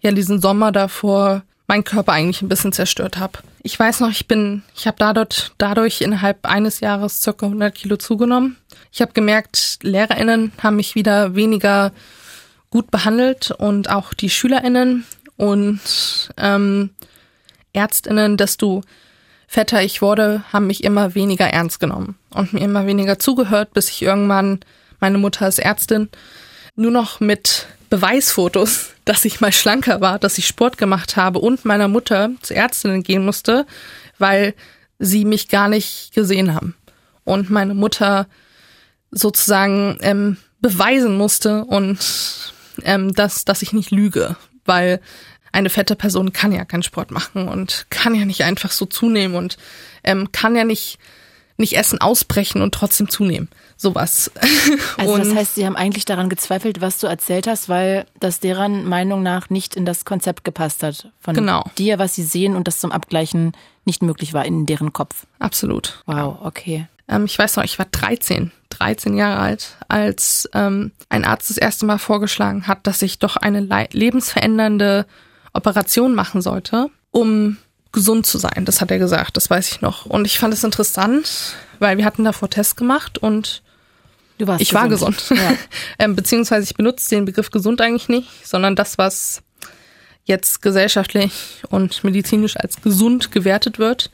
[0.00, 3.40] ja diesen Sommer davor meinen Körper eigentlich ein bisschen zerstört habe.
[3.62, 7.96] Ich weiß noch, ich bin, ich habe dadurch, dadurch innerhalb eines Jahres circa 100 Kilo
[7.96, 8.56] zugenommen.
[8.92, 11.92] Ich habe gemerkt, LehrerInnen haben mich wieder weniger
[12.70, 15.04] gut behandelt und auch die SchülerInnen
[15.36, 15.80] und
[16.36, 16.90] ähm,
[17.72, 18.82] ÄrztInnen, desto
[19.46, 23.88] fetter ich wurde, haben mich immer weniger ernst genommen und mir immer weniger zugehört, bis
[23.88, 24.60] ich irgendwann,
[25.00, 26.08] meine Mutter ist Ärztin,
[26.74, 31.64] nur noch mit Beweisfotos, dass ich mal schlanker war, dass ich Sport gemacht habe und
[31.64, 33.66] meiner Mutter zur Ärztin gehen musste,
[34.18, 34.54] weil
[34.98, 36.74] sie mich gar nicht gesehen haben.
[37.24, 38.26] und meine Mutter
[39.10, 41.98] sozusagen ähm, beweisen musste und
[42.82, 45.00] ähm, dass, dass ich nicht lüge, weil
[45.52, 49.36] eine fette Person kann ja keinen Sport machen und kann ja nicht einfach so zunehmen
[49.36, 49.56] und
[50.04, 50.98] ähm, kann ja nicht
[51.58, 53.48] nicht Essen ausbrechen und trotzdem zunehmen.
[53.76, 54.30] Sowas.
[54.98, 58.86] Also das heißt, sie haben eigentlich daran gezweifelt, was du erzählt hast, weil das deren
[58.88, 61.64] Meinung nach nicht in das Konzept gepasst hat von genau.
[61.76, 63.52] dir, was sie sehen und das zum Abgleichen
[63.84, 65.26] nicht möglich war in deren Kopf.
[65.38, 66.02] Absolut.
[66.06, 66.88] Wow, okay.
[67.08, 71.58] Ähm, ich weiß noch, ich war 13, 13 Jahre alt, als ähm, ein Arzt das
[71.58, 73.60] erste Mal vorgeschlagen hat, dass ich doch eine
[73.92, 75.06] lebensverändernde
[75.52, 77.56] Operation machen sollte, um
[77.92, 78.64] gesund zu sein.
[78.64, 80.06] Das hat er gesagt, das weiß ich noch.
[80.06, 83.62] Und ich fand es interessant, weil wir hatten davor Tests gemacht und
[84.38, 84.82] du warst ich gesund.
[84.82, 85.30] war gesund.
[85.30, 85.52] Ja.
[85.98, 89.42] ähm, beziehungsweise ich benutze den Begriff gesund eigentlich nicht, sondern das, was
[90.24, 94.10] jetzt gesellschaftlich und medizinisch als gesund gewertet wird.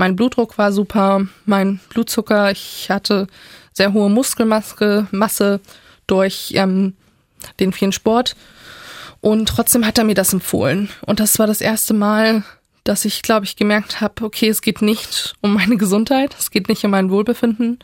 [0.00, 3.26] Mein Blutdruck war super, mein Blutzucker, ich hatte
[3.74, 5.60] sehr hohe Muskelmasse Masse
[6.06, 6.94] durch ähm,
[7.60, 8.34] den vielen Sport.
[9.20, 10.88] Und trotzdem hat er mir das empfohlen.
[11.04, 12.44] Und das war das erste Mal,
[12.82, 16.70] dass ich, glaube ich, gemerkt habe, okay, es geht nicht um meine Gesundheit, es geht
[16.70, 17.78] nicht um mein Wohlbefinden,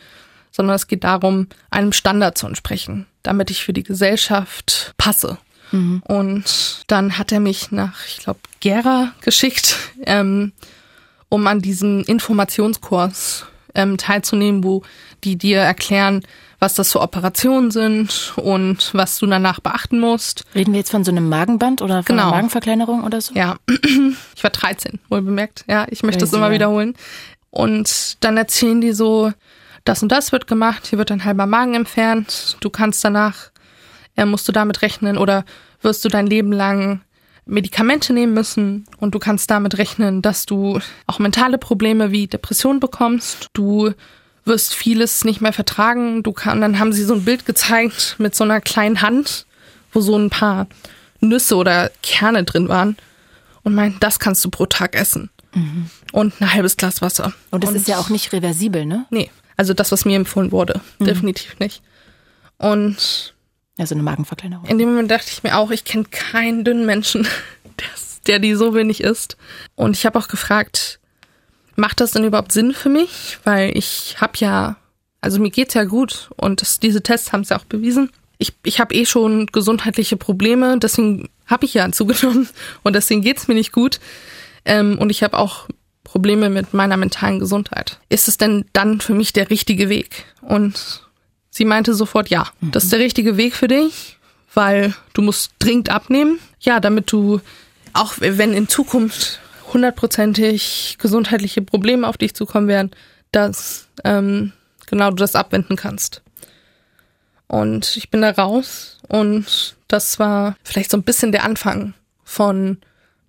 [0.51, 5.37] sondern es geht darum, einem Standard zu entsprechen, damit ich für die Gesellschaft passe.
[5.71, 6.03] Mhm.
[6.07, 9.77] Und dann hat er mich nach, ich glaube, Gera geschickt,
[10.07, 10.53] ähm,
[11.29, 14.83] um an diesem Informationskurs ähm, teilzunehmen, wo
[15.25, 16.23] die dir erklären,
[16.59, 20.45] was das für Operationen sind und was du danach beachten musst.
[20.55, 22.29] Reden wir jetzt von so einem Magenband oder von genau.
[22.29, 23.35] einer Magenverkleinerung oder so?
[23.35, 23.57] Ja,
[24.35, 25.65] ich war 13, wohl bemerkt.
[25.69, 26.95] Ja, ich möchte Crazy, das immer wiederholen.
[27.51, 29.33] Und dann erzählen die so,
[29.85, 33.51] das und das wird gemacht, hier wird ein halber Magen entfernt, du kannst danach,
[34.17, 35.45] äh, musst du damit rechnen oder
[35.81, 37.03] wirst du dein Leben lang
[37.47, 42.81] Medikamente nehmen müssen und du kannst damit rechnen, dass du auch mentale Probleme wie Depression
[42.81, 43.49] bekommst.
[43.53, 43.93] Du
[44.45, 46.23] wirst vieles nicht mehr vertragen.
[46.23, 49.47] Du kann, dann haben sie so ein Bild gezeigt mit so einer kleinen Hand,
[49.93, 50.67] wo so ein paar
[51.21, 52.97] Nüsse oder Kerne drin waren
[53.63, 55.31] und meinten, das kannst du pro Tag essen.
[55.55, 55.91] Mhm.
[56.13, 57.33] Und ein halbes Glas Wasser.
[57.51, 59.07] Und das und, ist ja auch nicht reversibel, ne?
[59.11, 61.05] Nee, also das, was mir empfohlen wurde, mhm.
[61.05, 61.83] definitiv nicht.
[62.59, 63.35] Und
[63.79, 64.67] also eine Magenverkleinerung.
[64.67, 67.27] In dem Moment dachte ich mir auch, ich kenne keinen dünnen Menschen,
[68.27, 69.37] der die so wenig isst.
[69.75, 70.99] Und ich habe auch gefragt,
[71.77, 73.39] macht das denn überhaupt Sinn für mich?
[73.45, 74.77] Weil ich habe ja,
[75.21, 78.11] also mir geht's ja gut und das, diese Tests haben es ja auch bewiesen.
[78.39, 82.49] Ich, ich habe eh schon gesundheitliche Probleme, deswegen habe ich ja zugenommen
[82.83, 84.01] und deswegen geht's mir nicht gut.
[84.65, 85.69] Ähm, und ich habe auch
[86.03, 88.01] Probleme mit meiner mentalen Gesundheit.
[88.09, 90.25] Ist es denn dann für mich der richtige Weg?
[90.41, 91.06] Und
[91.57, 92.73] sie meinte sofort, ja, mhm.
[92.73, 94.19] das ist der richtige Weg für dich,
[94.53, 96.39] weil du musst dringend abnehmen.
[96.61, 97.41] Ja, damit du,
[97.95, 99.41] auch wenn in Zukunft
[99.73, 102.91] hundertprozentig gesundheitliche Probleme auf dich zukommen werden,
[103.33, 104.53] dass ähm,
[104.87, 106.23] genau du das abwenden kannst.
[107.49, 112.79] Und ich bin da raus und das war vielleicht so ein bisschen der Anfang von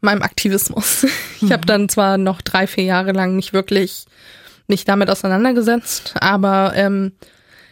[0.01, 1.05] meinem Aktivismus.
[1.39, 1.67] Ich habe mhm.
[1.67, 4.05] dann zwar noch drei, vier Jahre lang nicht wirklich
[4.65, 7.11] mich damit auseinandergesetzt, aber ähm,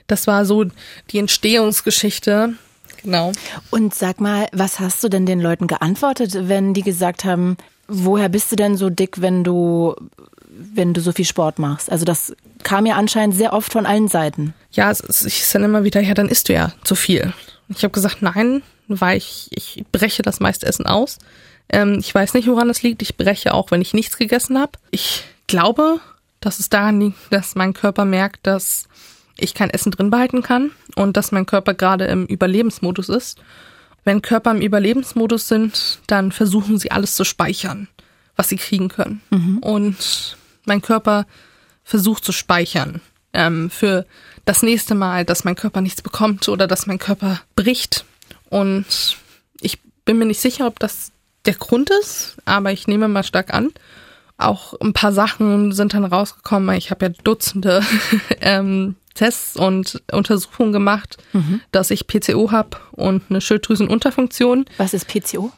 [0.07, 0.65] das war so
[1.11, 2.53] die Entstehungsgeschichte.
[3.03, 3.31] Genau.
[3.69, 8.29] Und sag mal, was hast du denn den Leuten geantwortet, wenn die gesagt haben, Woher
[8.29, 9.95] bist du denn so dick, wenn du,
[10.49, 11.91] wenn du so viel Sport machst?
[11.91, 14.53] Also das kam ja anscheinend sehr oft von allen Seiten.
[14.71, 17.33] Ja, es ist dann immer wieder, ja, dann isst du ja zu viel.
[17.69, 21.19] Ich habe gesagt, nein, weil ich, ich breche das meiste Essen aus.
[21.69, 23.01] Ähm, ich weiß nicht, woran es liegt.
[23.01, 24.73] Ich breche auch, wenn ich nichts gegessen habe.
[24.89, 25.99] Ich glaube,
[26.39, 28.87] dass es daran liegt, dass mein Körper merkt, dass
[29.37, 33.39] ich kein Essen drin behalten kann und dass mein Körper gerade im Überlebensmodus ist
[34.05, 37.89] wenn Körper im Überlebensmodus sind, dann versuchen sie alles zu speichern,
[38.35, 39.21] was sie kriegen können.
[39.31, 39.57] Mhm.
[39.57, 41.25] Und mein Körper
[41.83, 43.01] versucht zu speichern
[43.33, 44.05] ähm, für
[44.45, 48.05] das nächste Mal, dass mein Körper nichts bekommt oder dass mein Körper bricht.
[48.49, 49.17] Und
[49.59, 51.11] ich bin mir nicht sicher, ob das
[51.45, 53.71] der Grund ist, aber ich nehme mal stark an.
[54.37, 56.75] Auch ein paar Sachen sind dann rausgekommen.
[56.75, 57.81] Ich habe ja Dutzende
[58.41, 61.61] ähm, Tests und Untersuchungen gemacht, mhm.
[61.71, 64.65] dass ich PCO habe und eine Schilddrüsenunterfunktion.
[64.77, 65.51] Was ist PCO?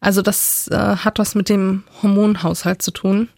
[0.00, 3.28] Also das äh, hat was mit dem Hormonhaushalt zu tun.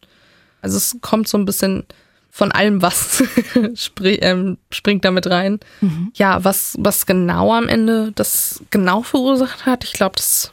[0.63, 1.85] Also es kommt so ein bisschen
[2.31, 3.23] von allem was
[3.75, 5.61] spring, ähm, springt damit rein.
[5.81, 6.11] Mhm.
[6.15, 10.53] Ja, was, was genau am Ende das genau verursacht hat, ich glaube, das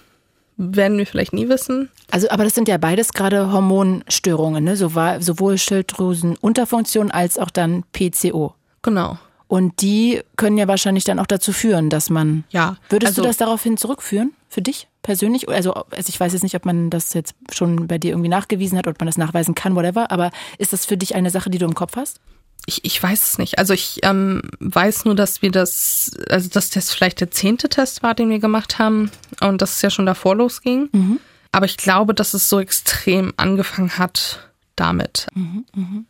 [0.57, 1.89] werden wir vielleicht nie wissen.
[2.11, 4.75] Also, aber das sind ja beides gerade Hormonstörungen, ne?
[4.75, 8.53] sowohl Schilddrüsenunterfunktion als auch dann PCO.
[8.81, 9.17] Genau.
[9.47, 12.45] Und die können ja wahrscheinlich dann auch dazu führen, dass man.
[12.51, 12.77] Ja.
[12.89, 14.33] Würdest also, du das daraufhin zurückführen?
[14.47, 15.49] Für dich persönlich?
[15.49, 18.77] Also, also ich weiß jetzt nicht, ob man das jetzt schon bei dir irgendwie nachgewiesen
[18.77, 21.57] hat, ob man das nachweisen kann, whatever, aber ist das für dich eine Sache, die
[21.57, 22.21] du im Kopf hast?
[22.65, 23.59] ich, ich weiß es nicht.
[23.59, 28.03] Also ich ähm, weiß nur, dass wir das, also dass das vielleicht der zehnte Test
[28.03, 30.89] war, den wir gemacht haben und dass es ja schon davor losging.
[30.91, 31.19] Mhm.
[31.51, 35.27] Aber ich glaube, dass es so extrem angefangen hat damit.
[35.33, 36.03] Mhm, mh.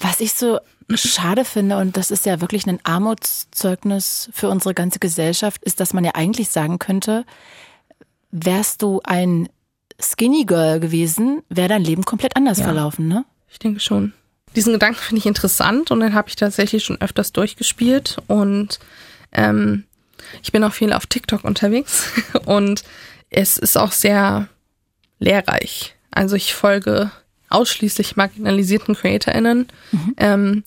[0.00, 0.58] Was ich so
[0.94, 5.92] schade finde, und das ist ja wirklich ein Armutszeugnis für unsere ganze Gesellschaft, ist, dass
[5.92, 7.24] man ja eigentlich sagen könnte,
[8.30, 9.48] wärst du ein
[10.00, 12.64] Skinny Girl gewesen, wäre dein Leben komplett anders ja.
[12.64, 13.24] verlaufen, ne?
[13.50, 14.14] Ich denke schon.
[14.56, 18.80] Diesen Gedanken finde ich interessant und den habe ich tatsächlich schon öfters durchgespielt und
[19.32, 19.84] ähm,
[20.42, 22.08] ich bin auch viel auf TikTok unterwegs
[22.46, 22.82] und
[23.28, 24.48] es ist auch sehr
[25.18, 25.94] lehrreich.
[26.10, 27.12] Also ich folge
[27.50, 30.14] ausschließlich marginalisierten CreatorInnen, mhm.
[30.16, 30.64] ähm,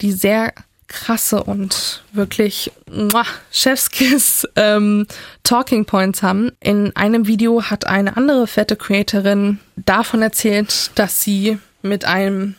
[0.00, 0.52] die sehr
[0.88, 5.06] krasse und wirklich muah, Chefskiss ähm,
[5.42, 6.52] Talking Points haben.
[6.60, 12.56] In einem Video hat eine andere fette Creatorin davon erzählt, dass sie mit einem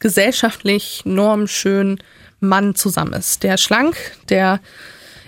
[0.00, 1.98] gesellschaftlich normschönen
[2.40, 3.42] Mann zusammen ist.
[3.42, 3.96] Der ist schlank,
[4.28, 4.60] der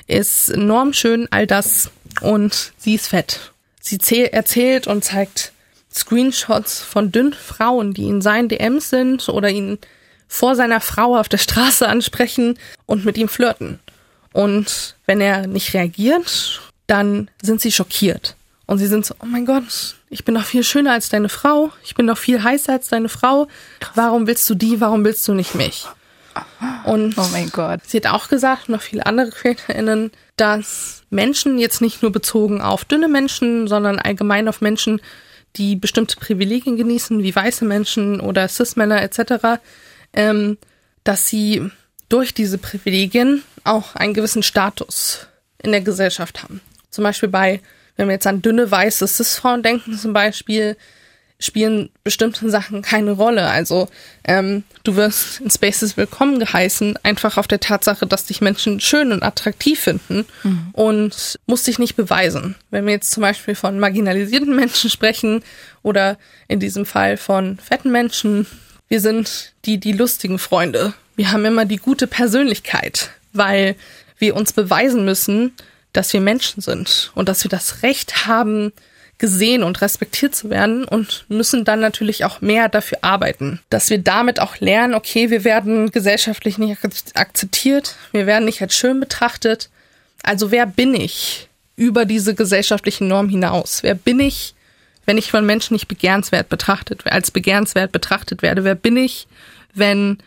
[0.06, 3.52] ist normschön, all das und sie ist fett.
[3.80, 5.52] Sie erzählt und zeigt
[6.00, 9.78] Screenshots von dünnen Frauen, die in seinen DMs sind oder ihn
[10.28, 13.80] vor seiner Frau auf der Straße ansprechen und mit ihm flirten.
[14.32, 18.36] Und wenn er nicht reagiert, dann sind sie schockiert.
[18.66, 21.72] Und sie sind so, oh mein Gott, ich bin doch viel schöner als deine Frau,
[21.82, 23.48] ich bin doch viel heißer als deine Frau.
[23.96, 25.86] Warum willst du die, warum willst du nicht mich?
[26.84, 27.80] Und oh mein Gott.
[27.86, 32.84] sie hat auch gesagt, noch viele andere CreatorInnen, dass Menschen jetzt nicht nur bezogen auf
[32.84, 35.00] dünne Menschen, sondern allgemein auf Menschen,
[35.56, 39.60] die bestimmte Privilegien genießen, wie weiße Menschen oder Cis-Männer etc.,
[40.12, 40.58] ähm,
[41.04, 41.70] dass sie
[42.08, 45.26] durch diese Privilegien auch einen gewissen Status
[45.62, 46.60] in der Gesellschaft haben.
[46.90, 47.60] Zum Beispiel bei,
[47.96, 50.76] wenn wir jetzt an dünne weiße Cis-Frauen denken, zum Beispiel,
[51.40, 53.48] spielen bestimmte Sachen keine Rolle.
[53.48, 53.88] Also
[54.24, 59.10] ähm, du wirst in Spaces willkommen geheißen, einfach auf der Tatsache, dass dich Menschen schön
[59.10, 60.68] und attraktiv finden mhm.
[60.72, 62.54] und musst dich nicht beweisen.
[62.70, 65.42] Wenn wir jetzt zum Beispiel von marginalisierten Menschen sprechen
[65.82, 68.46] oder in diesem Fall von fetten Menschen,
[68.88, 70.92] wir sind die, die lustigen Freunde.
[71.16, 73.76] Wir haben immer die gute Persönlichkeit, weil
[74.18, 75.52] wir uns beweisen müssen,
[75.92, 78.72] dass wir Menschen sind und dass wir das Recht haben,
[79.20, 83.98] gesehen und respektiert zu werden und müssen dann natürlich auch mehr dafür arbeiten, dass wir
[83.98, 86.78] damit auch lernen, okay, wir werden gesellschaftlich nicht
[87.14, 89.68] akzeptiert, wir werden nicht als schön betrachtet.
[90.22, 93.82] Also wer bin ich über diese gesellschaftlichen Normen hinaus?
[93.82, 94.54] Wer bin ich,
[95.04, 98.64] wenn ich von Menschen nicht begehrenswert betrachtet, als begehrenswert betrachtet werde?
[98.64, 99.28] Wer bin ich,
[99.74, 100.18] wenn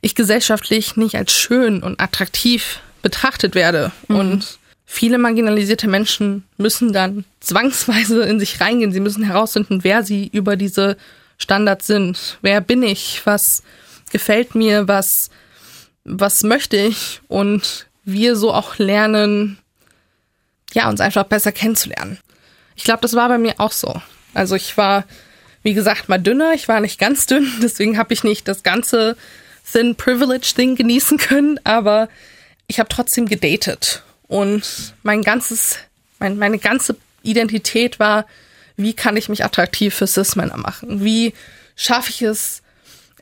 [0.00, 4.16] ich gesellschaftlich nicht als schön und attraktiv betrachtet werde mhm.
[4.16, 4.58] und
[4.90, 8.90] Viele marginalisierte Menschen müssen dann zwangsweise in sich reingehen.
[8.90, 10.96] Sie müssen herausfinden, wer sie über diese
[11.36, 12.38] Standards sind.
[12.40, 13.20] Wer bin ich?
[13.24, 13.62] Was
[14.10, 14.88] gefällt mir?
[14.88, 15.28] Was,
[16.04, 17.20] was möchte ich?
[17.28, 19.58] Und wir so auch lernen,
[20.72, 22.18] ja, uns einfach besser kennenzulernen.
[22.74, 24.00] Ich glaube, das war bei mir auch so.
[24.32, 25.04] Also ich war,
[25.62, 26.54] wie gesagt, mal dünner.
[26.54, 27.46] Ich war nicht ganz dünn.
[27.62, 29.18] Deswegen habe ich nicht das ganze
[29.70, 31.60] Thin Privilege Ding genießen können.
[31.64, 32.08] Aber
[32.68, 35.78] ich habe trotzdem gedatet und mein ganzes,
[36.18, 38.26] mein, meine ganze Identität war,
[38.76, 41.02] wie kann ich mich attraktiv für Cis-Männer machen?
[41.02, 41.34] Wie
[41.74, 42.62] schaffe ich es,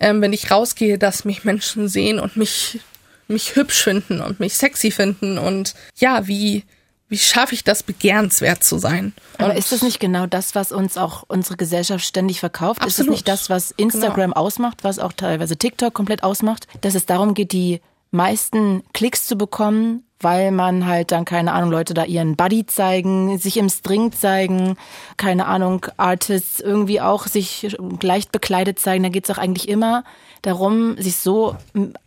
[0.01, 2.81] ähm, wenn ich rausgehe, dass mich Menschen sehen und mich,
[3.29, 5.39] mich hübsch finden und mich sexy finden?
[5.39, 6.65] Und ja, wie,
[7.09, 9.15] wie schaffe ich das, begehrenswert zu sein?
[9.39, 12.83] Aber ist das nicht genau das, was uns auch unsere Gesellschaft ständig verkauft?
[12.83, 12.91] Absolut.
[12.91, 14.41] Ist das nicht das, was Instagram genau.
[14.41, 16.67] ausmacht, was auch teilweise TikTok komplett ausmacht?
[16.83, 21.71] Dass es darum geht, die meisten Klicks zu bekommen, weil man halt dann, keine Ahnung,
[21.71, 24.77] Leute da ihren Buddy zeigen, sich im String zeigen,
[25.17, 29.03] keine Ahnung, Artists irgendwie auch sich leicht bekleidet zeigen.
[29.03, 30.05] Da geht es auch eigentlich immer
[30.43, 31.57] darum, sich so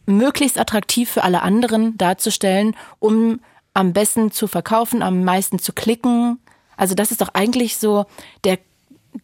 [0.06, 3.42] möglichst attraktiv für alle anderen darzustellen, um
[3.74, 6.40] am besten zu verkaufen, am meisten zu klicken.
[6.78, 8.06] Also das ist doch eigentlich so
[8.44, 8.58] der,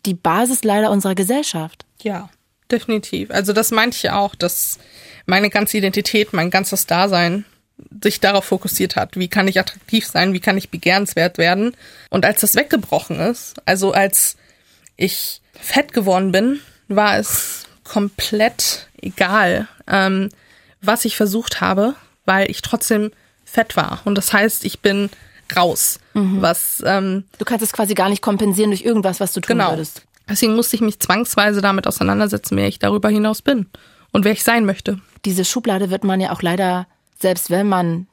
[0.05, 1.85] die Basis leider unserer Gesellschaft.
[2.01, 2.29] Ja,
[2.71, 3.31] definitiv.
[3.31, 4.79] Also das meinte ich auch, dass
[5.25, 7.45] meine ganze Identität, mein ganzes Dasein
[8.03, 11.75] sich darauf fokussiert hat, wie kann ich attraktiv sein, wie kann ich begehrenswert werden.
[12.09, 14.37] Und als das weggebrochen ist, also als
[14.95, 20.29] ich fett geworden bin, war es komplett egal, ähm,
[20.81, 23.11] was ich versucht habe, weil ich trotzdem
[23.43, 24.01] fett war.
[24.05, 25.09] Und das heißt, ich bin
[25.55, 25.99] raus.
[26.13, 26.41] Mhm.
[26.41, 29.71] Was ähm, du kannst es quasi gar nicht kompensieren durch irgendwas, was du tun genau.
[29.71, 30.03] würdest.
[30.29, 33.67] Deswegen musste ich mich zwangsweise damit auseinandersetzen, wer ich darüber hinaus bin
[34.11, 34.99] und wer ich sein möchte.
[35.23, 36.87] Diese Schublade wird man ja auch leider
[37.19, 38.07] selbst wenn man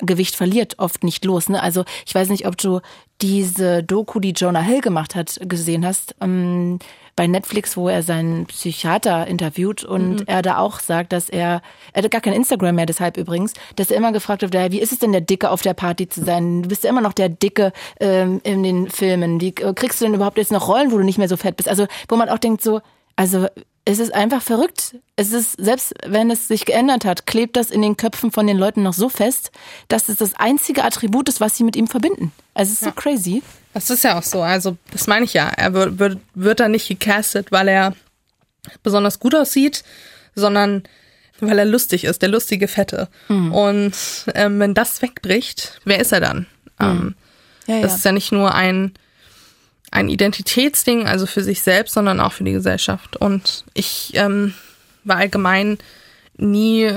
[0.00, 1.48] Gewicht verliert, oft nicht los.
[1.48, 1.62] Ne?
[1.62, 2.80] Also ich weiß nicht, ob du
[3.22, 6.14] diese Doku, die Jonah Hill gemacht hat, gesehen hast.
[6.20, 6.78] Ähm,
[7.16, 10.24] bei Netflix, wo er seinen Psychiater interviewt und mhm.
[10.26, 11.62] er da auch sagt, dass er,
[11.94, 14.92] er hat gar kein Instagram mehr, deshalb übrigens, dass er immer gefragt wird, wie ist
[14.92, 16.62] es denn der Dicke auf der Party zu sein?
[16.62, 19.40] Du bist ja immer noch der Dicke ähm, in den Filmen.
[19.40, 21.56] Wie äh, kriegst du denn überhaupt jetzt noch Rollen, wo du nicht mehr so fett
[21.56, 21.68] bist?
[21.68, 22.80] Also wo man auch denkt so,
[23.16, 23.46] also
[23.88, 24.96] es ist einfach verrückt.
[25.14, 28.58] Es ist, selbst wenn es sich geändert hat, klebt das in den Köpfen von den
[28.58, 29.52] Leuten noch so fest,
[29.86, 32.32] dass es das einzige Attribut ist, was sie mit ihm verbinden.
[32.52, 32.88] Also es ist ja.
[32.88, 33.42] so crazy.
[33.72, 34.42] Das ist ja auch so.
[34.42, 35.48] Also, das meine ich ja.
[35.48, 37.94] Er wird, wird, wird da nicht gecastet, weil er
[38.82, 39.84] besonders gut aussieht,
[40.34, 40.82] sondern
[41.38, 43.08] weil er lustig ist, der lustige Fette.
[43.28, 43.52] Mhm.
[43.52, 43.94] Und
[44.34, 46.46] ähm, wenn das wegbricht, wer ist er dann?
[46.80, 46.86] Mhm.
[46.86, 47.14] Ähm,
[47.68, 47.82] ja, ja.
[47.82, 48.94] Das ist ja nicht nur ein
[49.90, 53.16] ein Identitätsding, also für sich selbst, sondern auch für die Gesellschaft.
[53.16, 54.54] Und ich ähm,
[55.04, 55.78] war allgemein
[56.36, 56.90] nie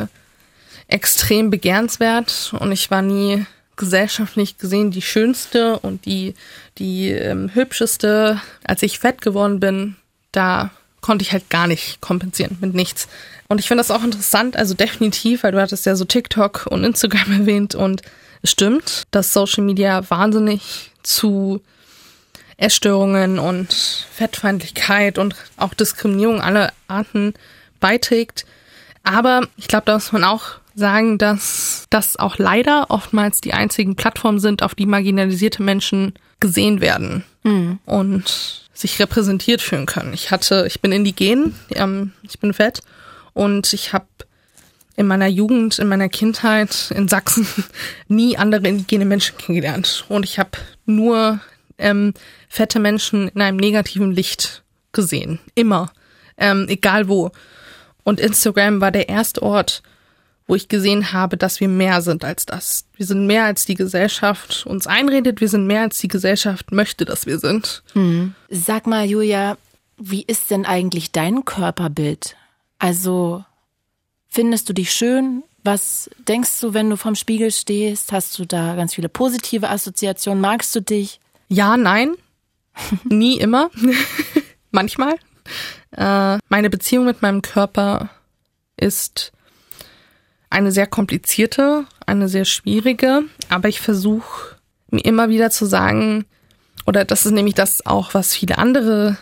[0.87, 6.33] extrem begehrenswert und ich war nie gesellschaftlich gesehen die schönste und die,
[6.77, 8.41] die ähm, hübscheste.
[8.63, 9.95] Als ich fett geworden bin,
[10.31, 10.71] da
[11.01, 13.07] konnte ich halt gar nicht kompensieren mit nichts.
[13.47, 16.83] Und ich finde das auch interessant, also definitiv, weil du hattest ja so TikTok und
[16.83, 18.01] Instagram erwähnt und
[18.41, 21.61] es stimmt, dass Social Media wahnsinnig zu
[22.59, 23.73] Essstörungen und
[24.11, 27.33] Fettfeindlichkeit und auch Diskriminierung aller Arten
[27.79, 28.45] beiträgt.
[29.03, 33.95] Aber ich glaube, da muss man auch sagen, dass das auch leider oftmals die einzigen
[33.95, 37.79] Plattformen sind, auf die marginalisierte Menschen gesehen werden mhm.
[37.85, 40.13] und sich repräsentiert fühlen können.
[40.13, 42.81] Ich hatte, ich bin indigen, ähm, ich bin fett
[43.33, 44.05] und ich habe
[44.95, 47.47] in meiner Jugend, in meiner Kindheit in Sachsen
[48.07, 50.51] nie andere indigene Menschen kennengelernt und ich habe
[50.85, 51.39] nur
[51.77, 52.13] ähm,
[52.49, 55.39] fette Menschen in einem negativen Licht gesehen.
[55.55, 55.91] Immer.
[56.37, 57.31] Ähm, egal wo.
[58.03, 59.83] Und Instagram war der erste Ort,
[60.47, 62.85] wo ich gesehen habe, dass wir mehr sind als das.
[62.95, 67.05] Wir sind mehr als die Gesellschaft uns einredet, wir sind mehr als die Gesellschaft möchte,
[67.05, 67.83] dass wir sind.
[67.93, 68.33] Hm.
[68.49, 69.57] Sag mal, Julia,
[69.97, 72.35] wie ist denn eigentlich dein Körperbild?
[72.79, 73.43] Also,
[74.27, 75.43] findest du dich schön?
[75.63, 78.11] Was denkst du, wenn du vorm Spiegel stehst?
[78.11, 80.41] Hast du da ganz viele positive Assoziationen?
[80.41, 81.19] Magst du dich?
[81.49, 82.15] Ja, nein.
[83.03, 83.69] Nie immer.
[84.71, 85.15] Manchmal.
[85.91, 88.09] Äh, meine Beziehung mit meinem Körper
[88.77, 89.31] ist
[90.49, 94.55] eine sehr komplizierte, eine sehr schwierige, aber ich versuche
[94.89, 96.25] mir immer wieder zu sagen,
[96.85, 99.17] oder das ist nämlich das auch, was viele andere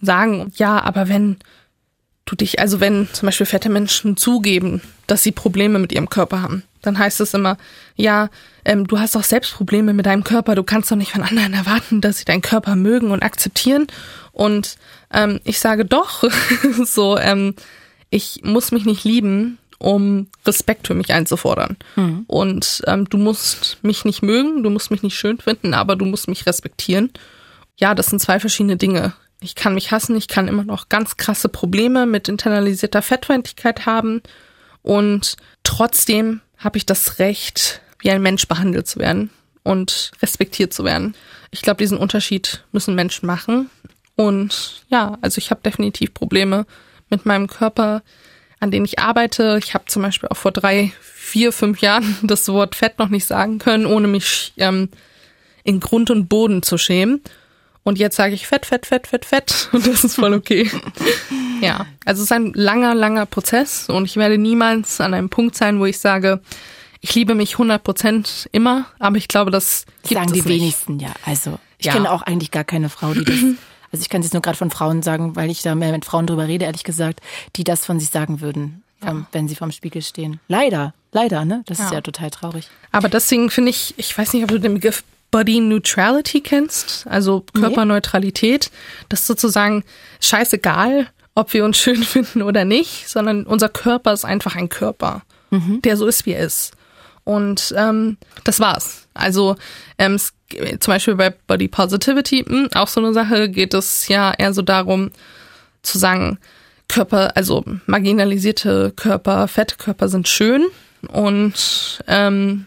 [0.00, 1.38] sagen, ja, aber wenn
[2.26, 6.42] du dich, also wenn zum Beispiel fette Menschen zugeben, dass sie Probleme mit ihrem Körper
[6.42, 7.56] haben, dann heißt es immer,
[7.96, 8.30] ja,
[8.64, 11.54] ähm, du hast doch selbst Probleme mit deinem Körper, du kannst doch nicht von anderen
[11.54, 13.86] erwarten, dass sie deinen Körper mögen und akzeptieren.
[14.32, 14.76] Und
[15.12, 16.24] ähm, ich sage doch,
[16.84, 17.54] so, ähm,
[18.10, 21.76] ich muss mich nicht lieben, um Respekt für mich einzufordern.
[21.96, 22.24] Mhm.
[22.26, 26.04] Und ähm, du musst mich nicht mögen, du musst mich nicht schön finden, aber du
[26.04, 27.10] musst mich respektieren.
[27.76, 29.12] Ja, das sind zwei verschiedene Dinge.
[29.40, 34.22] Ich kann mich hassen, ich kann immer noch ganz krasse Probleme mit internalisierter Fettfeindlichkeit haben
[34.82, 39.30] und trotzdem habe ich das Recht, wie ein Mensch behandelt zu werden
[39.62, 41.14] und respektiert zu werden.
[41.52, 43.70] Ich glaube, diesen Unterschied müssen Menschen machen.
[44.16, 46.66] Und ja, also ich habe definitiv Probleme
[47.08, 48.02] mit meinem Körper,
[48.58, 49.58] an denen ich arbeite.
[49.62, 53.26] Ich habe zum Beispiel auch vor drei, vier, fünf Jahren das Wort Fett noch nicht
[53.26, 54.88] sagen können, ohne mich ähm,
[55.62, 57.22] in Grund und Boden zu schämen.
[57.84, 59.68] Und jetzt sage ich Fett, Fett, Fett, Fett, Fett.
[59.72, 60.68] Und das ist voll okay.
[61.60, 63.88] Ja, also es ist ein langer, langer Prozess.
[63.88, 66.40] Und ich werde niemals an einem Punkt sein, wo ich sage,
[67.00, 68.86] ich liebe mich 100 Prozent immer.
[68.98, 70.48] Aber ich glaube, das gibt sagen es die nicht.
[70.48, 71.12] wenigsten, ja.
[71.24, 71.92] Also ich ja.
[71.92, 73.34] kenne auch eigentlich gar keine Frau, die das
[73.92, 76.04] also ich kann es jetzt nur gerade von Frauen sagen, weil ich da mehr mit
[76.04, 77.20] Frauen drüber rede, ehrlich gesagt,
[77.56, 79.10] die das von sich sagen würden, ja.
[79.10, 80.40] ähm, wenn sie vorm Spiegel stehen.
[80.48, 81.62] Leider, leider, ne?
[81.66, 81.84] Das ja.
[81.86, 82.68] ist ja total traurig.
[82.92, 87.44] Aber deswegen finde ich, ich weiß nicht, ob du den Begriff Body Neutrality kennst, also
[87.52, 88.70] Körperneutralität,
[89.08, 89.84] das ist sozusagen
[90.20, 95.22] scheißegal, ob wir uns schön finden oder nicht, sondern unser Körper ist einfach ein Körper,
[95.50, 95.80] mhm.
[95.82, 96.72] der so ist, wie er ist.
[97.22, 99.06] Und ähm, das war's.
[99.14, 99.56] Also
[99.98, 104.32] ähm, zum Beispiel bei Body Positivity, mh, hm, auch so eine Sache, geht es ja
[104.36, 105.10] eher so darum
[105.82, 106.38] zu sagen,
[106.88, 110.66] Körper, also marginalisierte Körper, Fettkörper sind schön
[111.08, 112.66] und ähm,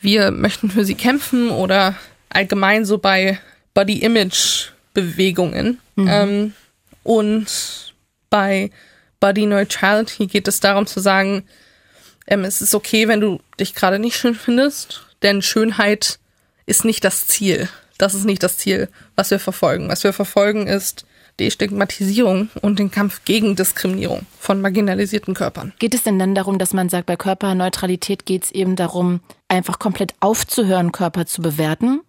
[0.00, 1.96] wir möchten für sie kämpfen oder
[2.28, 3.40] allgemein so bei
[3.74, 5.80] Body Image Bewegungen.
[5.96, 6.08] Mhm.
[6.08, 6.52] Ähm,
[7.04, 7.94] und
[8.30, 8.70] bei
[9.20, 11.46] Body Neutrality geht es darum zu sagen,
[12.26, 16.18] ähm, es ist okay, wenn du dich gerade nicht schön findest, denn Schönheit
[16.66, 17.68] ist nicht das Ziel.
[17.98, 19.88] Das ist nicht das Ziel, was wir verfolgen.
[19.88, 21.06] Was wir verfolgen ist
[21.38, 25.72] Destigmatisierung und den Kampf gegen Diskriminierung von marginalisierten Körpern.
[25.78, 29.78] Geht es denn dann darum, dass man sagt, bei Körperneutralität geht es eben darum, einfach
[29.78, 32.00] komplett aufzuhören, Körper zu bewerten?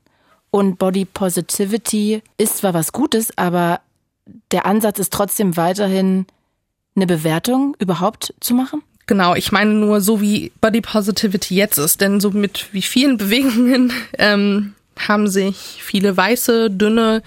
[0.52, 3.82] Und Body Positivity ist zwar was Gutes, aber
[4.52, 6.26] der Ansatz ist trotzdem weiterhin
[6.96, 8.82] eine Bewertung überhaupt zu machen?
[9.08, 13.18] Genau, ich meine nur so wie Body Positivity jetzt ist, denn so mit wie vielen
[13.20, 17.22] Bewegungen ähm, haben sich viele weiße, dünne,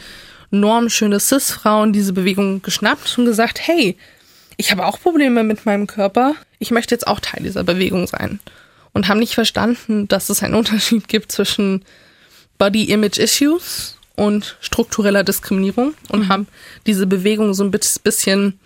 [0.50, 3.96] normschöne Cis-Frauen diese Bewegung geschnappt und gesagt, hey,
[4.56, 8.40] ich habe auch Probleme mit meinem Körper, ich möchte jetzt auch Teil dieser Bewegung sein.
[8.92, 11.84] Und haben nicht verstanden, dass es einen Unterschied gibt zwischen
[12.56, 16.28] Body Image Issues und struktureller Diskriminierung und mhm.
[16.28, 16.46] haben
[16.86, 18.58] diese Bewegung so ein bisschen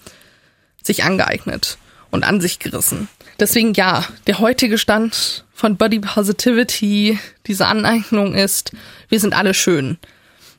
[0.82, 1.78] sich angeeignet
[2.10, 3.08] und an sich gerissen.
[3.38, 8.72] Deswegen ja, der heutige Stand von Body Positivity, diese Aneignung ist,
[9.08, 9.98] wir sind alle schön.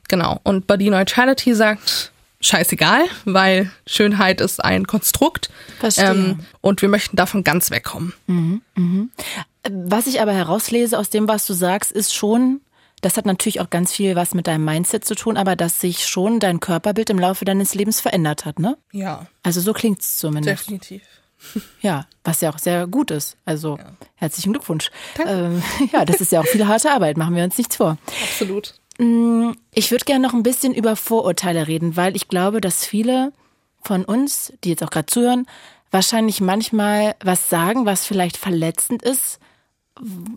[0.08, 0.40] Genau.
[0.44, 5.50] Und Body Neutrality sagt, scheißegal, weil Schönheit ist ein Konstrukt.
[5.78, 6.10] Verstehe.
[6.10, 8.12] Ähm, und wir möchten davon ganz wegkommen.
[8.26, 9.06] Mhm, mh.
[9.70, 12.60] Was ich aber herauslese aus dem, was du sagst, ist schon,
[13.04, 16.06] das hat natürlich auch ganz viel was mit deinem Mindset zu tun, aber dass sich
[16.06, 18.78] schon dein Körperbild im Laufe deines Lebens verändert hat, ne?
[18.92, 19.26] Ja.
[19.42, 20.64] Also so klingt es zumindest.
[20.64, 21.02] Definitiv.
[21.82, 23.36] Ja, was ja auch sehr gut ist.
[23.44, 23.84] Also ja.
[24.14, 24.90] herzlichen Glückwunsch.
[25.26, 27.98] Ähm, ja, das ist ja auch viel harte Arbeit, machen wir uns nichts vor.
[28.22, 28.74] Absolut.
[28.98, 33.32] Mm, ich würde gerne noch ein bisschen über Vorurteile reden, weil ich glaube, dass viele
[33.82, 35.46] von uns, die jetzt auch gerade zuhören,
[35.90, 39.38] wahrscheinlich manchmal was sagen, was vielleicht verletzend ist,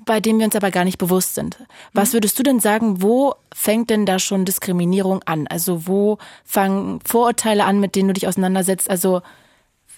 [0.06, 1.58] bei dem wir uns aber gar nicht bewusst sind.
[1.94, 2.14] Was mhm.
[2.14, 5.48] würdest du denn sagen, wo fängt denn da schon Diskriminierung an?
[5.48, 8.90] Also wo fangen Vorurteile an, mit denen du dich auseinandersetzt?
[8.90, 9.22] Also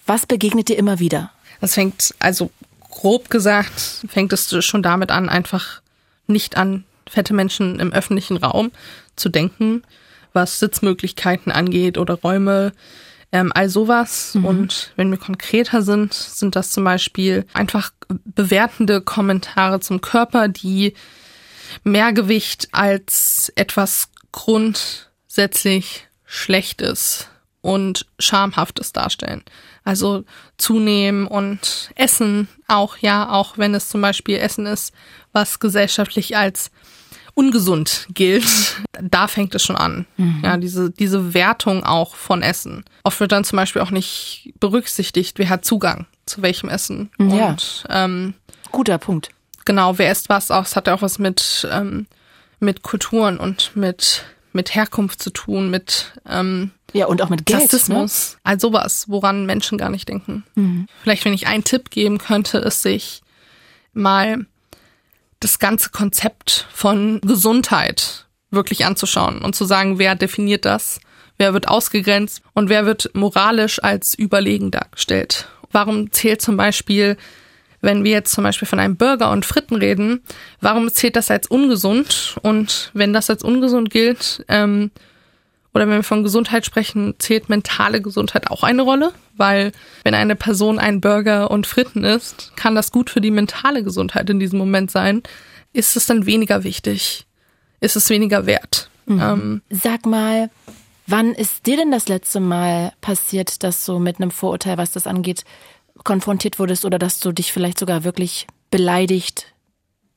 [0.06, 1.30] was begegnet dir immer wieder?
[1.60, 2.50] Das fängt, also
[2.88, 5.82] grob gesagt, fängt es schon damit an, einfach
[6.26, 8.70] nicht an fette Menschen im öffentlichen Raum
[9.16, 9.82] zu denken,
[10.32, 12.72] was Sitzmöglichkeiten angeht oder Räume,
[13.32, 14.34] ähm, all sowas.
[14.34, 14.44] Mhm.
[14.44, 20.94] Und wenn wir konkreter sind, sind das zum Beispiel einfach bewertende Kommentare zum Körper, die
[21.84, 27.28] Mehrgewicht als etwas grundsätzlich Schlechtes
[27.60, 29.42] und Schamhaftes darstellen.
[29.84, 30.24] Also
[30.56, 34.92] zunehmen und Essen auch, ja, auch wenn es zum Beispiel Essen ist,
[35.32, 36.70] was gesellschaftlich als
[37.40, 40.04] ungesund gilt, da fängt es schon an.
[40.18, 40.42] Mhm.
[40.44, 42.84] Ja, diese, diese Wertung auch von Essen.
[43.02, 47.10] Oft wird dann zum Beispiel auch nicht berücksichtigt, wer hat Zugang zu welchem Essen.
[47.18, 47.48] Ja.
[47.48, 48.34] Und, ähm,
[48.70, 49.30] Guter Punkt.
[49.64, 52.06] Genau, wer isst was auch, es hat ja auch was mit, ähm,
[52.60, 57.62] mit Kulturen und mit, mit Herkunft zu tun, mit ähm, ja, und auch mit Geld.
[57.62, 58.32] Rassismus.
[58.34, 58.40] Ne?
[58.44, 60.44] Also sowas, woran Menschen gar nicht denken.
[60.56, 60.88] Mhm.
[61.02, 63.22] Vielleicht, wenn ich einen Tipp geben könnte, ist sich
[63.92, 64.46] mal
[65.40, 71.00] das ganze Konzept von Gesundheit wirklich anzuschauen und zu sagen, wer definiert das,
[71.38, 75.48] wer wird ausgegrenzt und wer wird moralisch als überlegen dargestellt.
[75.72, 77.16] Warum zählt zum Beispiel,
[77.80, 80.22] wenn wir jetzt zum Beispiel von einem Burger und Fritten reden,
[80.60, 82.36] warum zählt das als ungesund?
[82.42, 84.90] Und wenn das als ungesund gilt, ähm,
[85.72, 90.34] oder wenn wir von Gesundheit sprechen, zählt mentale Gesundheit auch eine Rolle, weil wenn eine
[90.34, 94.58] Person ein Burger und Fritten isst, kann das gut für die mentale Gesundheit in diesem
[94.58, 95.22] Moment sein.
[95.72, 97.26] Ist es dann weniger wichtig?
[97.80, 98.90] Ist es weniger wert?
[99.06, 99.20] Mhm.
[99.20, 100.50] Ähm, Sag mal,
[101.06, 105.06] wann ist dir denn das letzte Mal passiert, dass du mit einem Vorurteil, was das
[105.06, 105.44] angeht,
[106.02, 109.46] konfrontiert wurdest oder dass du dich vielleicht sogar wirklich beleidigt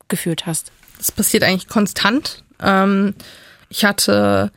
[0.07, 0.71] gefühlt hast?
[0.97, 2.43] Das passiert eigentlich konstant.
[2.59, 3.13] Ähm,
[3.69, 4.51] ich hatte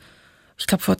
[0.57, 0.97] ich glaube, vor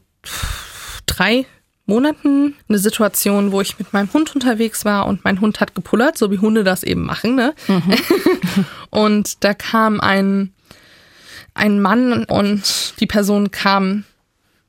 [1.06, 1.46] drei
[1.86, 6.18] Monaten eine Situation, wo ich mit meinem Hund unterwegs war und mein Hund hat gepullert,
[6.18, 7.36] so wie Hunde das eben machen.
[7.36, 7.54] Ne?
[7.68, 7.96] Mhm.
[8.90, 10.54] und da kam ein,
[11.54, 14.04] ein Mann und die Person kam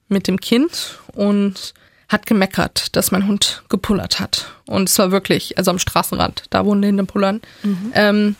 [0.09, 1.74] mit dem Kind und
[2.09, 4.47] hat gemeckert, dass mein Hund gepullert hat.
[4.66, 7.41] Und es war wirklich, also am Straßenrand, da wo Hunde pullern.
[7.62, 7.93] Mhm.
[7.95, 8.36] Ähm,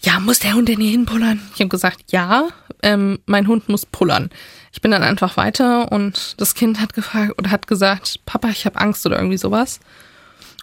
[0.00, 1.40] ja, muss der Hund denn hier hinpullern?
[1.54, 2.48] Ich habe gesagt, ja,
[2.82, 4.30] ähm, mein Hund muss pullern.
[4.72, 8.66] Ich bin dann einfach weiter und das Kind hat gefragt oder hat gesagt, Papa, ich
[8.66, 9.80] habe Angst oder irgendwie sowas.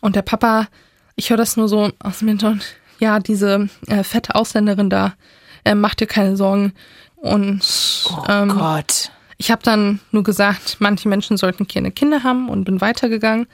[0.02, 0.68] Und der Papa,
[1.16, 2.66] ich höre das nur so aus dem Hintergrund,
[3.00, 5.14] ja, diese äh, fette Ausländerin da,
[5.64, 6.74] äh, mach dir keine Sorgen.
[7.16, 7.62] Und
[8.10, 9.12] oh ähm, Gott.
[9.38, 13.48] ich habe dann nur gesagt, manche Menschen sollten keine Kinder haben und bin weitergegangen.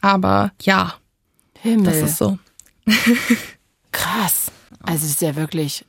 [0.00, 0.94] Aber ja,
[1.60, 1.86] Himmel.
[1.86, 2.38] das ist so.
[3.92, 4.52] Krass.
[4.82, 5.84] Also es ist ja wirklich,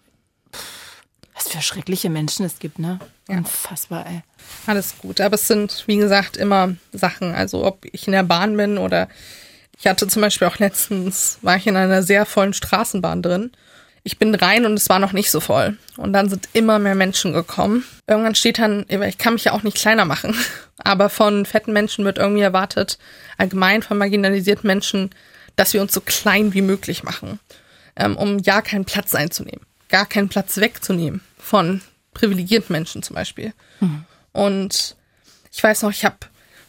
[1.37, 2.99] was für schreckliche Menschen es gibt, ne?
[3.29, 3.37] Ja.
[3.37, 4.21] Unfassbar, ey.
[4.65, 7.33] Alles gut, aber es sind, wie gesagt, immer Sachen.
[7.33, 9.07] Also ob ich in der Bahn bin oder
[9.77, 13.51] ich hatte zum Beispiel auch letztens, war ich in einer sehr vollen Straßenbahn drin.
[14.03, 15.77] ich bin rein und es war noch nicht so voll.
[15.97, 17.83] Und dann sind immer mehr Menschen gekommen.
[18.07, 20.33] Irgendwann steht dann, ich kann mich ja auch nicht kleiner machen,
[20.77, 22.97] aber von fetten Menschen wird irgendwie erwartet,
[23.37, 25.11] allgemein von marginalisierten Menschen,
[25.57, 27.39] dass wir uns so klein wie möglich machen,
[27.95, 31.81] ähm, um ja keinen Platz einzunehmen, gar keinen Platz wegzunehmen von
[32.13, 33.53] privilegierten Menschen zum Beispiel.
[33.79, 34.05] Mhm.
[34.33, 34.95] Und
[35.51, 36.17] ich weiß noch, ich habe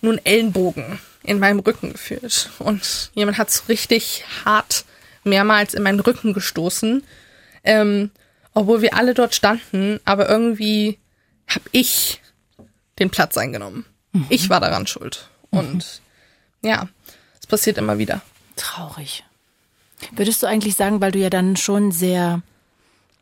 [0.00, 4.84] nun Ellenbogen in meinem Rücken gefühlt und jemand hat so richtig hart
[5.24, 7.02] mehrmals in meinen Rücken gestoßen,
[7.64, 8.10] ähm,
[8.54, 10.98] obwohl wir alle dort standen, aber irgendwie
[11.48, 12.20] habe ich
[12.98, 13.84] den Platz eingenommen.
[14.12, 14.26] Mhm.
[14.28, 15.28] Ich war daran schuld.
[15.50, 15.58] Mhm.
[15.58, 16.02] Und
[16.62, 16.88] ja,
[17.40, 18.22] es passiert immer wieder.
[18.56, 19.24] Traurig.
[20.12, 22.42] Würdest du eigentlich sagen, weil du ja dann schon sehr,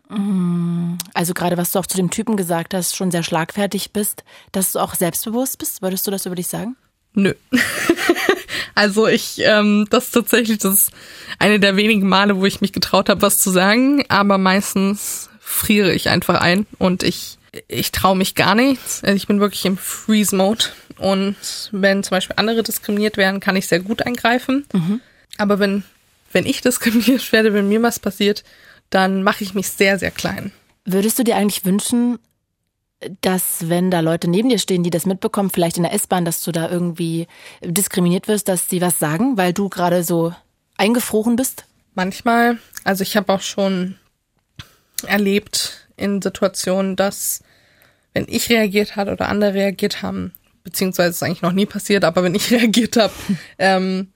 [0.09, 4.73] also gerade was du auch zu dem Typen gesagt hast, schon sehr schlagfertig bist, dass
[4.73, 5.83] du auch selbstbewusst bist?
[5.83, 6.77] Würdest du das über dich sagen?
[7.15, 7.35] Nö.
[8.75, 10.91] also ich, ähm, das ist tatsächlich das
[11.39, 15.93] eine der wenigen Male, wo ich mich getraut habe, was zu sagen, aber meistens friere
[15.93, 17.39] ich einfach ein und ich
[17.69, 19.03] ich traue mich gar nichts.
[19.03, 20.67] Also ich bin wirklich im Freeze-Mode.
[20.99, 21.37] Und
[21.73, 24.67] wenn zum Beispiel andere diskriminiert werden, kann ich sehr gut eingreifen.
[24.73, 25.01] Mhm.
[25.39, 25.85] Aber wenn,
[26.33, 28.45] wenn ich diskriminiert werde, wenn mir was passiert,
[28.91, 30.53] dann mache ich mich sehr, sehr klein.
[30.85, 32.19] Würdest du dir eigentlich wünschen,
[33.21, 36.43] dass wenn da Leute neben dir stehen, die das mitbekommen, vielleicht in der S-Bahn, dass
[36.43, 37.27] du da irgendwie
[37.63, 40.35] diskriminiert wirst, dass sie was sagen, weil du gerade so
[40.77, 41.65] eingefroren bist?
[41.95, 43.97] Manchmal, also ich habe auch schon
[45.07, 47.43] erlebt in Situationen, dass
[48.15, 50.33] wenn ich reagiert habe oder andere reagiert haben,
[50.65, 53.13] beziehungsweise ist eigentlich noch nie passiert, aber wenn ich reagiert habe,
[53.59, 54.09] ähm,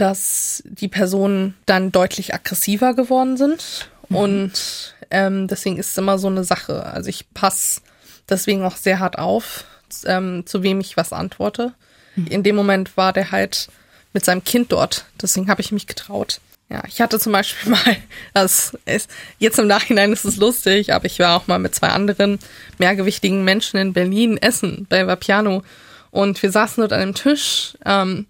[0.00, 3.90] dass die Personen dann deutlich aggressiver geworden sind.
[4.08, 4.16] Mhm.
[4.16, 6.86] Und ähm, deswegen ist es immer so eine Sache.
[6.86, 7.82] Also ich passe
[8.28, 9.64] deswegen auch sehr hart auf,
[10.06, 11.74] ähm, zu wem ich was antworte.
[12.16, 12.26] Mhm.
[12.28, 13.68] In dem Moment war der halt
[14.12, 15.04] mit seinem Kind dort.
[15.20, 16.40] Deswegen habe ich mich getraut.
[16.70, 17.96] Ja, ich hatte zum Beispiel mal,
[18.32, 21.88] das ist, jetzt im Nachhinein ist es lustig, aber ich war auch mal mit zwei
[21.88, 22.38] anderen
[22.78, 25.62] mehrgewichtigen Menschen in Berlin essen bei Vapiano
[26.10, 28.26] und wir saßen dort an einem Tisch, ähm,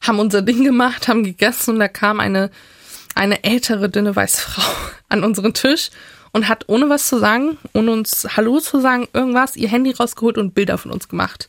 [0.00, 2.50] haben unser Ding gemacht, haben gegessen und da kam eine,
[3.14, 4.62] eine ältere, dünne weiße Frau
[5.08, 5.90] an unseren Tisch
[6.32, 10.38] und hat ohne was zu sagen, ohne uns Hallo zu sagen, irgendwas, ihr Handy rausgeholt
[10.38, 11.48] und Bilder von uns gemacht.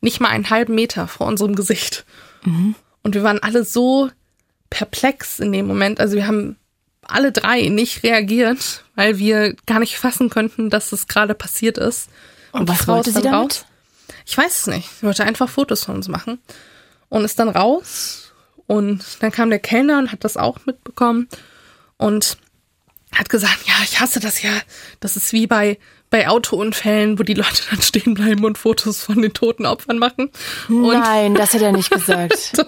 [0.00, 2.04] Nicht mal einen halben Meter vor unserem Gesicht.
[2.44, 2.74] Mhm.
[3.02, 4.10] Und wir waren alle so
[4.70, 6.00] perplex in dem Moment.
[6.00, 6.56] Also wir haben
[7.02, 12.08] alle drei nicht reagiert, weil wir gar nicht fassen könnten, dass es gerade passiert ist.
[12.50, 13.32] Und, und was wollte sie damit?
[13.34, 13.66] Raus.
[14.26, 14.88] Ich weiß es nicht.
[14.98, 16.40] Sie wollte einfach Fotos von uns machen
[17.12, 18.32] und ist dann raus.
[18.66, 21.28] Und dann kam der Kellner und hat das auch mitbekommen
[21.98, 22.38] und
[23.14, 24.50] hat gesagt, ja, ich hasse das ja.
[25.00, 29.20] Das ist wie bei, bei Autounfällen, wo die Leute dann stehen bleiben und Fotos von
[29.20, 30.30] den toten Opfern machen.
[30.70, 32.64] Und Nein, das hat er nicht gesagt.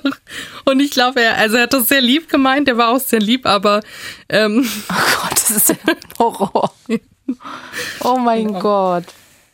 [0.66, 3.20] und ich glaube, er, also er hat das sehr lieb gemeint, er war auch sehr
[3.20, 3.80] lieb, aber
[4.28, 6.74] ähm, Oh Gott, das ist ein Horror.
[8.01, 8.59] Oh mein ja.
[8.61, 9.05] Gott.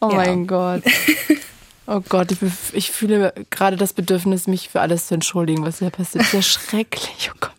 [0.00, 0.16] Oh ja.
[0.16, 0.82] mein Gott.
[1.86, 2.38] Oh Gott, ich,
[2.72, 6.24] ich fühle gerade das Bedürfnis, mich für alles zu entschuldigen, was hier passiert.
[6.26, 7.52] Sehr schrecklich, oh Gott.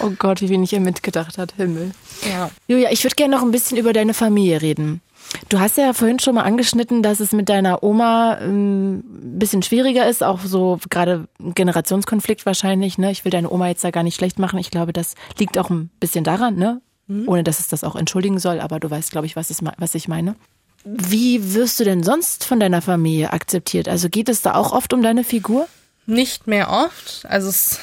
[0.00, 1.92] Oh Gott, wie wenig er mitgedacht hat, Himmel.
[2.28, 2.50] Ja.
[2.68, 5.00] Julia, ich würde gerne noch ein bisschen über deine Familie reden.
[5.48, 9.62] Du hast ja vorhin schon mal angeschnitten, dass es mit deiner Oma ähm, ein bisschen
[9.62, 12.96] schwieriger ist, auch so gerade Generationskonflikt wahrscheinlich.
[12.96, 13.10] Ne?
[13.10, 14.58] Ich will deine Oma jetzt da gar nicht schlecht machen.
[14.58, 16.80] Ich glaube, das liegt auch ein bisschen daran, ne?
[17.08, 17.26] Mhm.
[17.26, 18.60] ohne dass es das auch entschuldigen soll.
[18.60, 20.36] Aber du weißt, glaube ich, was, es, was ich meine.
[20.84, 23.88] Wie wirst du denn sonst von deiner Familie akzeptiert?
[23.88, 25.68] Also geht es da auch oft um deine Figur?
[26.06, 27.26] Nicht mehr oft.
[27.26, 27.78] Also es,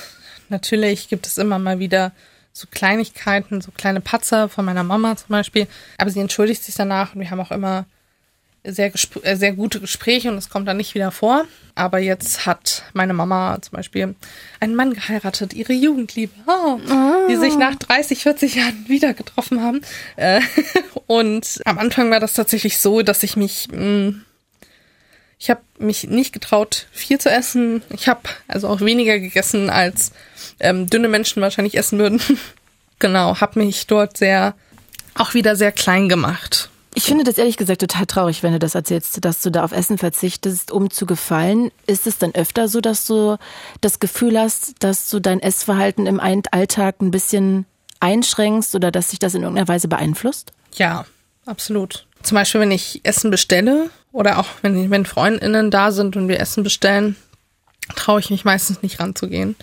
[0.50, 2.12] natürlich gibt es immer mal wieder
[2.54, 5.68] so Kleinigkeiten, so kleine Patzer von meiner Mama zum Beispiel.
[5.98, 7.86] Aber sie entschuldigt sich danach und wir haben auch immer
[8.68, 8.92] sehr,
[9.24, 11.46] äh, sehr gute Gespräche und es kommt dann nicht wieder vor.
[11.76, 14.16] Aber jetzt hat meine Mama zum Beispiel
[14.60, 17.28] einen Mann geheiratet, ihre Jugendliebe, oh, oh.
[17.30, 19.82] die sich nach 30, 40 Jahren wieder getroffen haben.
[20.16, 20.40] Äh,
[21.08, 24.22] und am Anfang war das tatsächlich so, dass ich mich, mm,
[25.38, 27.84] ich habe mich nicht getraut, viel zu essen.
[27.90, 30.14] Ich habe also auch weniger gegessen, als
[30.62, 32.22] ähm, dünne Menschen wahrscheinlich essen würden.
[33.00, 34.56] genau, habe mich dort sehr,
[35.14, 38.74] auch wieder sehr klein gemacht ich finde das ehrlich gesagt total traurig, wenn du das
[38.74, 41.72] erzählst, dass du da auf Essen verzichtest, um zu gefallen.
[41.86, 43.38] Ist es dann öfter so, dass du
[43.82, 47.66] das Gefühl hast, dass du dein Essverhalten im Alltag ein bisschen
[48.00, 50.54] einschränkst oder dass sich das in irgendeiner Weise beeinflusst?
[50.74, 51.06] Ja,
[51.46, 52.08] absolut.
[52.24, 56.40] Zum Beispiel, wenn ich Essen bestelle oder auch wenn, wenn FreundInnen da sind und wir
[56.40, 57.18] Essen bestellen,
[57.96, 59.56] traue ich mich meistens nicht ranzugehen.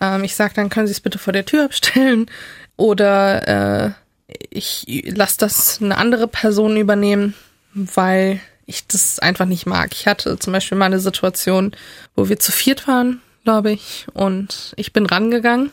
[0.00, 2.30] Ähm, ich sage dann, können Sie es bitte vor der Tür abstellen
[2.76, 3.90] oder äh,
[4.26, 7.34] ich lasse das eine andere Person übernehmen,
[7.74, 9.92] weil ich das einfach nicht mag.
[9.92, 11.72] Ich hatte zum Beispiel mal eine Situation,
[12.16, 15.70] wo wir zu viert waren, glaube ich, und ich bin rangegangen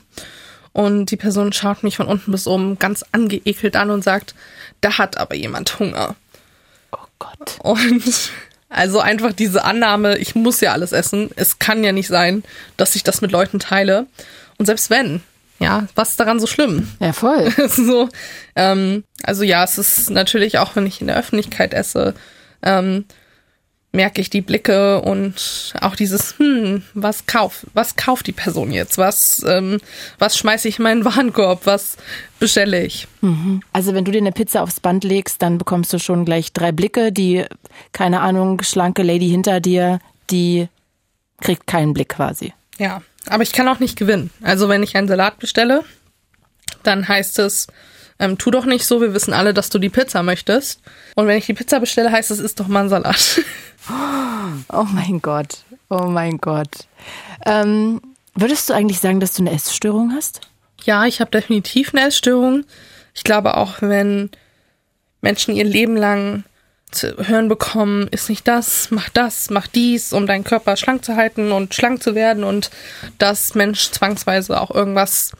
[0.74, 4.36] und die Person schaut mich von unten bis oben ganz angeekelt an und sagt,
[4.82, 6.16] da hat aber jemand Hunger.
[6.92, 7.60] Oh Gott.
[7.60, 8.32] Und
[8.70, 11.30] also einfach diese Annahme, ich muss ja alles essen.
[11.36, 12.44] Es kann ja nicht sein,
[12.78, 14.08] dass ich das mit Leuten teile.
[14.58, 15.22] Und selbst wenn,
[15.62, 16.90] ja, was ist daran so schlimm?
[17.00, 17.52] Ja, voll.
[17.70, 18.10] so,
[18.56, 22.16] ähm, also ja, es ist natürlich auch, wenn ich in der Öffentlichkeit esse,
[22.64, 23.06] ähm,
[23.92, 28.98] merke ich die Blicke und auch dieses, hm, was kauft, was kauft die Person jetzt?
[28.98, 29.80] Was, ähm,
[30.18, 31.66] was schmeiße ich in meinen Warenkorb?
[31.66, 31.98] Was
[32.40, 33.08] bestelle ich?
[33.22, 33.62] Mhm.
[33.72, 36.72] Also wenn du dir eine Pizza aufs Band legst, dann bekommst du schon gleich drei
[36.72, 37.12] Blicke.
[37.12, 37.46] Die,
[37.92, 40.00] keine Ahnung, schlanke Lady hinter dir,
[40.32, 40.70] die
[41.40, 42.54] kriegt keinen Blick quasi.
[42.80, 44.32] Ja, aber ich kann auch nicht gewinnen.
[44.42, 45.84] Also wenn ich einen Salat bestelle,
[46.84, 47.68] dann heißt es,
[48.20, 50.80] ähm, tu doch nicht so, wir wissen alle, dass du die Pizza möchtest.
[51.16, 53.42] Und wenn ich die Pizza bestelle, heißt es, ist doch mal ein Salat.
[54.72, 56.88] Oh mein Gott, oh mein Gott.
[57.48, 58.00] Ähm,
[58.36, 60.42] würdest du eigentlich sagen, dass du eine Essstörung hast?
[60.84, 62.64] Ja, ich habe definitiv eine Essstörung.
[63.16, 64.30] Ich glaube auch, wenn
[65.22, 66.44] Menschen ihr Leben lang
[66.92, 71.16] zu hören bekommen, ist nicht das, mach das, mach dies, um deinen Körper schlank zu
[71.16, 72.70] halten und schlank zu werden und
[73.18, 75.32] dass Mensch zwangsweise auch irgendwas,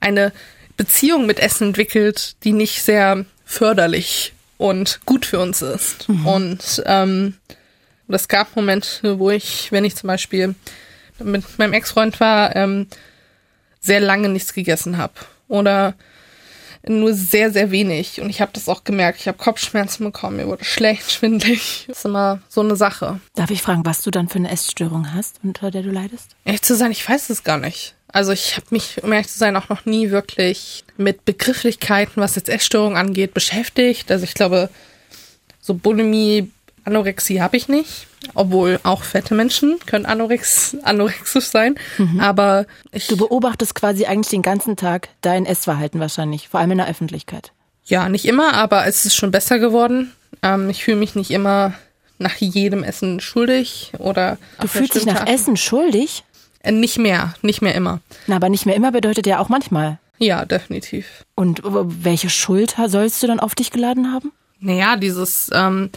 [0.00, 0.32] eine
[0.76, 6.08] Beziehung mit Essen entwickelt, die nicht sehr förderlich und gut für uns ist.
[6.08, 6.26] Mhm.
[6.26, 7.34] Und ähm,
[8.08, 10.54] es gab Momente, wo ich, wenn ich zum Beispiel
[11.18, 12.86] mit meinem Ex-Freund war, ähm,
[13.80, 15.14] sehr lange nichts gegessen habe.
[15.48, 15.94] Oder
[16.86, 18.20] nur sehr, sehr wenig.
[18.20, 19.20] Und ich habe das auch gemerkt.
[19.20, 21.84] Ich habe Kopfschmerzen bekommen, mir wurde schlecht, schwindlig.
[21.86, 23.20] Das ist immer so eine Sache.
[23.34, 26.36] Darf ich fragen, was du dann für eine Essstörung hast, unter der du leidest?
[26.44, 27.94] Ehrlich zu sein, ich weiß es gar nicht.
[28.12, 32.34] Also ich habe mich, um ehrlich zu sein, auch noch nie wirklich mit Begrifflichkeiten, was
[32.34, 34.10] jetzt Essstörung angeht, beschäftigt.
[34.10, 34.68] Also ich glaube,
[35.60, 36.50] so Bulimie,
[36.84, 38.06] Anorexie habe ich nicht.
[38.34, 41.76] Obwohl auch fette Menschen können anorex, anorexisch sein.
[41.98, 42.20] Mhm.
[42.20, 43.06] Aber ich.
[43.06, 47.52] Du beobachtest quasi eigentlich den ganzen Tag dein Essverhalten wahrscheinlich, vor allem in der Öffentlichkeit.
[47.84, 50.12] Ja, nicht immer, aber es ist schon besser geworden.
[50.42, 51.74] Ähm, ich fühle mich nicht immer
[52.18, 54.38] nach jedem Essen schuldig oder.
[54.60, 56.24] Du fühlst dich nach Essen schuldig?
[56.62, 58.00] Äh, nicht mehr, nicht mehr immer.
[58.26, 59.98] Na, aber nicht mehr immer bedeutet ja auch manchmal.
[60.18, 61.24] Ja, definitiv.
[61.34, 64.32] Und welche Schuld sollst du dann auf dich geladen haben?
[64.60, 65.90] Naja, dieses ähm,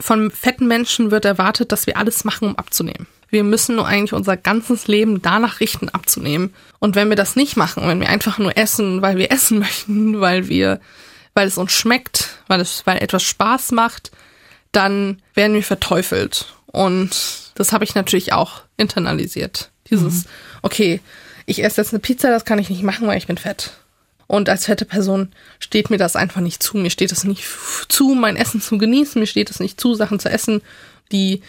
[0.00, 3.06] von fetten Menschen wird erwartet, dass wir alles machen, um abzunehmen.
[3.28, 6.54] Wir müssen nur eigentlich unser ganzes Leben danach richten, abzunehmen.
[6.78, 10.20] Und wenn wir das nicht machen, wenn wir einfach nur essen, weil wir essen möchten,
[10.20, 10.80] weil wir,
[11.34, 14.12] weil es uns schmeckt, weil es, weil etwas Spaß macht,
[14.70, 16.54] dann werden wir verteufelt.
[16.66, 17.10] Und
[17.56, 19.70] das habe ich natürlich auch internalisiert.
[19.90, 20.28] Dieses, mhm.
[20.62, 21.00] okay,
[21.46, 23.72] ich esse jetzt eine Pizza, das kann ich nicht machen, weil ich bin fett.
[24.26, 26.76] Und als fette Person steht mir das einfach nicht zu.
[26.76, 27.44] Mir steht es nicht
[27.88, 29.20] zu, mein Essen zu genießen.
[29.20, 30.62] Mir steht es nicht zu, Sachen zu essen,
[31.12, 31.42] die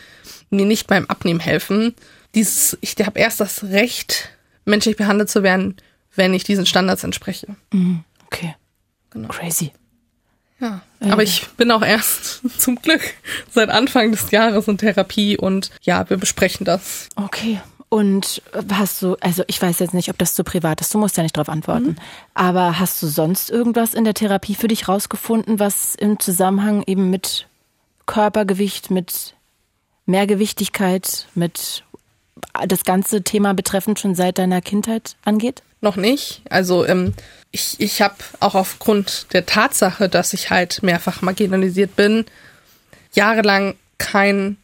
[0.50, 1.96] mir nicht beim Abnehmen helfen.
[2.34, 4.30] Dieses, ich habe erst das Recht,
[4.66, 5.78] menschlich behandelt zu werden,
[6.16, 7.56] wenn ich diesen Standards entspreche.
[7.72, 8.04] Mhm.
[8.26, 8.56] Okay.
[9.12, 9.30] Genau.
[9.30, 9.72] Crazy.
[10.60, 11.10] Ja, äh.
[11.10, 13.02] aber ich bin auch erst zum Glück
[13.52, 17.10] seit Anfang des Jahres in Therapie und ja, wir besprechen das.
[17.16, 17.62] Okay.
[17.96, 18.42] Und
[18.74, 21.24] hast du, also ich weiß jetzt nicht, ob das zu privat ist, du musst ja
[21.24, 21.96] nicht darauf antworten, mhm.
[22.34, 27.10] aber hast du sonst irgendwas in der Therapie für dich rausgefunden, was im Zusammenhang eben
[27.10, 27.48] mit
[28.06, 29.34] Körpergewicht, mit
[30.08, 31.86] Mehrgewichtigkeit, mit
[32.68, 35.64] das ganze Thema betreffend schon seit deiner Kindheit angeht?
[35.80, 36.42] Noch nicht.
[36.50, 37.14] Also ähm,
[37.52, 42.26] ich, ich habe auch aufgrund der Tatsache, dass ich halt mehrfach marginalisiert bin,
[43.14, 44.58] jahrelang kein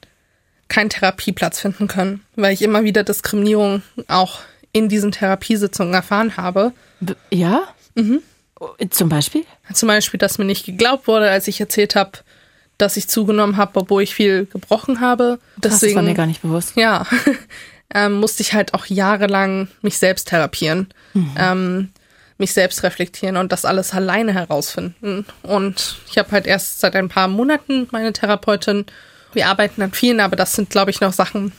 [0.72, 4.40] keinen Therapieplatz finden können, weil ich immer wieder Diskriminierung auch
[4.72, 6.72] in diesen Therapiesitzungen erfahren habe.
[7.30, 7.68] Ja?
[7.96, 8.22] Mhm.
[8.90, 9.44] Zum Beispiel?
[9.74, 12.12] Zum Beispiel, dass mir nicht geglaubt wurde, als ich erzählt habe,
[12.78, 15.40] dass ich zugenommen habe, obwohl ich viel gebrochen habe.
[15.58, 16.78] Deswegen, das war mir gar nicht bewusst.
[16.78, 17.06] Ja,
[17.94, 21.36] ähm, musste ich halt auch jahrelang mich selbst therapieren, mhm.
[21.38, 21.90] ähm,
[22.38, 25.26] mich selbst reflektieren und das alles alleine herausfinden.
[25.44, 28.86] Und ich habe halt erst seit ein paar Monaten meine Therapeutin
[29.34, 31.52] wir arbeiten an vielen, aber das sind, glaube ich, noch Sachen,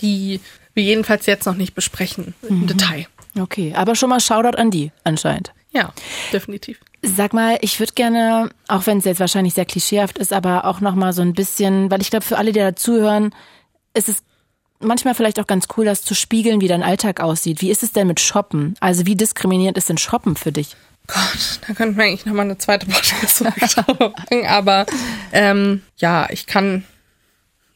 [0.00, 0.40] die
[0.74, 2.66] wir jedenfalls jetzt noch nicht besprechen im mhm.
[2.66, 3.06] Detail.
[3.38, 5.52] Okay, aber schon mal Shoutout an die anscheinend.
[5.72, 5.92] Ja,
[6.32, 6.80] definitiv.
[7.02, 10.80] Sag mal, ich würde gerne, auch wenn es jetzt wahrscheinlich sehr klischeehaft ist, aber auch
[10.80, 13.34] noch mal so ein bisschen, weil ich glaube, für alle, die dazuhören,
[13.94, 14.22] ist es
[14.80, 17.62] manchmal vielleicht auch ganz cool, das zu spiegeln, wie dein Alltag aussieht.
[17.62, 18.74] Wie ist es denn mit Shoppen?
[18.80, 20.76] Also wie diskriminierend ist denn Shoppen für dich?
[21.06, 24.46] Gott, da könnten wir eigentlich nochmal eine zweite Podcast-Folge machen.
[24.46, 24.86] Aber
[25.32, 26.84] ähm, ja, ich kann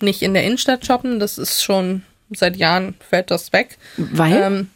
[0.00, 1.18] nicht in der Innenstadt shoppen.
[1.18, 3.78] Das ist schon seit Jahren fällt das weg.
[3.96, 4.42] Weil?
[4.42, 4.70] Ähm,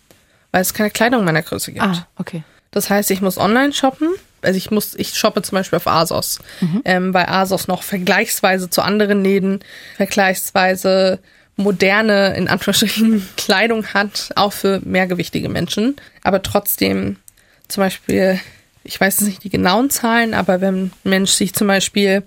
[0.52, 1.84] weil es keine Kleidung meiner Größe gibt.
[1.84, 2.42] Ah, okay.
[2.70, 4.08] Das heißt, ich muss online shoppen.
[4.42, 6.82] Also ich muss, ich shoppe zum Beispiel auf ASOS, mhm.
[6.84, 9.60] ähm, weil ASOS noch vergleichsweise zu anderen Läden
[9.96, 11.18] vergleichsweise
[11.56, 15.96] moderne, in Anführungsstrichen, Kleidung hat, auch für mehrgewichtige Menschen.
[16.24, 17.16] Aber trotzdem,
[17.70, 18.40] zum Beispiel,
[18.84, 22.22] ich weiß jetzt nicht die genauen Zahlen, aber wenn ein Mensch sich zum Beispiel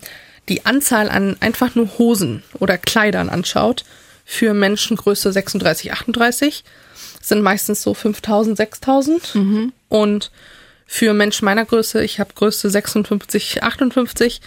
[0.50, 3.86] die Anzahl an einfach nur Hosen oder Kleidern anschaut,
[4.26, 6.64] für Menschengröße 36, 38,
[7.22, 9.36] sind meistens so 5000, 6000.
[9.36, 9.74] Mhm.
[9.90, 10.32] Und
[10.86, 14.42] für Menschen meiner Größe, ich habe Größe 56, 58,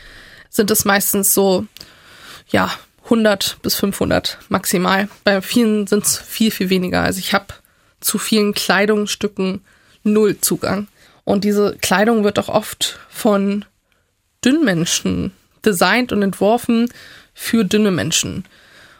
[0.48, 1.66] sind es meistens so,
[2.48, 2.70] ja,
[3.04, 5.08] 100 bis 500 maximal.
[5.24, 7.02] Bei vielen sind es viel, viel weniger.
[7.02, 7.46] Also ich habe
[8.00, 9.62] zu vielen Kleidungsstücken
[10.06, 10.88] null Zugang.
[11.24, 13.64] Und diese Kleidung wird auch oft von
[14.44, 15.32] dünnen Menschen
[15.64, 16.88] designt und entworfen
[17.34, 18.44] für dünne Menschen.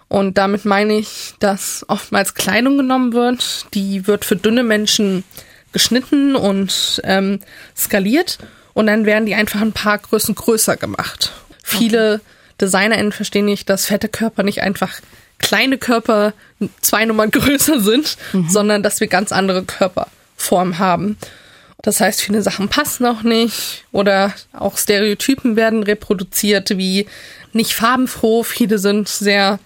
[0.08, 5.24] Und damit meine ich, dass oftmals Kleidung genommen wird, die wird für dünne Menschen
[5.72, 7.40] geschnitten und ähm,
[7.76, 8.38] skaliert
[8.72, 11.32] und dann werden die einfach ein paar Größen größer gemacht.
[11.50, 11.58] Okay.
[11.62, 12.20] Viele
[12.60, 15.00] DesignerInnen verstehen nicht, dass fette Körper nicht einfach
[15.38, 16.32] kleine Körper
[16.80, 18.48] zwei Nummern größer sind, mhm.
[18.48, 19.64] sondern dass wir ganz andere
[20.36, 21.16] Körperformen haben.
[21.82, 27.06] Das heißt, viele Sachen passen auch nicht oder auch Stereotypen werden reproduziert wie
[27.52, 28.42] nicht farbenfroh.
[28.42, 29.58] Viele sind sehr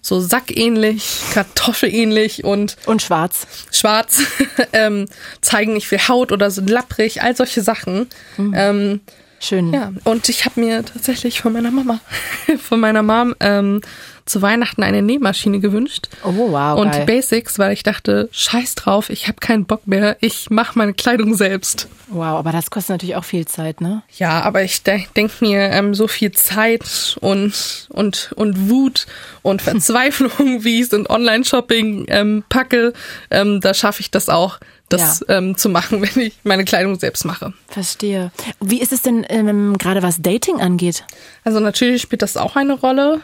[0.00, 3.46] so sackähnlich, kartoffelähnlich und und schwarz.
[3.72, 4.22] Schwarz
[4.72, 5.06] ähm,
[5.40, 8.08] zeigen nicht viel Haut oder sind lapprig, all solche Sachen.
[8.36, 8.54] Mhm.
[8.54, 9.00] Ähm,
[9.44, 9.74] Schön.
[9.74, 12.00] Ja, und ich habe mir tatsächlich von meiner Mama,
[12.58, 13.82] von meiner Mom ähm,
[14.24, 16.08] zu Weihnachten eine Nähmaschine gewünscht.
[16.24, 16.78] Oh wow.
[16.78, 17.00] Und geil.
[17.00, 20.94] die Basics, weil ich dachte, scheiß drauf, ich habe keinen Bock mehr, ich mache meine
[20.94, 21.88] Kleidung selbst.
[22.08, 24.02] Wow, aber das kostet natürlich auch viel Zeit, ne?
[24.16, 29.06] Ja, aber ich de denke mir, ähm, so viel Zeit und, und, und Wut
[29.42, 32.94] und Verzweiflung, wie ich es in Online-Shopping ähm, packe,
[33.30, 34.58] ähm, da schaffe ich das auch
[34.88, 35.38] das ja.
[35.38, 37.52] ähm, zu machen, wenn ich meine Kleidung selbst mache.
[37.68, 38.32] Verstehe.
[38.60, 41.04] Wie ist es denn ähm, gerade was Dating angeht?
[41.44, 43.20] Also natürlich spielt das auch eine Rolle.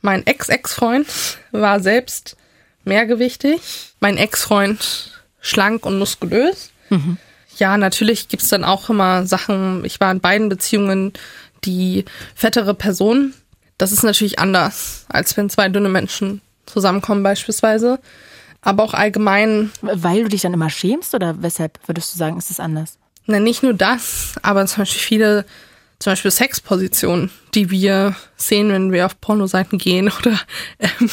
[0.00, 1.06] Mein Ex-Ex-Freund
[1.52, 2.36] war selbst
[2.84, 3.60] mehrgewichtig.
[4.00, 6.70] Mein Ex-Freund schlank und muskulös.
[6.90, 7.18] Mhm.
[7.56, 9.84] Ja, natürlich gibt's dann auch immer Sachen.
[9.84, 11.12] Ich war in beiden Beziehungen
[11.64, 12.04] die
[12.34, 13.34] fettere Person.
[13.78, 17.98] Das ist natürlich anders, als wenn zwei dünne Menschen zusammenkommen beispielsweise
[18.62, 19.70] aber auch allgemein.
[19.82, 22.98] Weil du dich dann immer schämst oder weshalb würdest du sagen, ist es anders?
[23.26, 25.44] Na, nicht nur das, aber zum Beispiel viele,
[25.98, 30.40] zum Beispiel Sexpositionen, die wir sehen, wenn wir auf Pornoseiten gehen oder
[30.78, 31.10] ähm,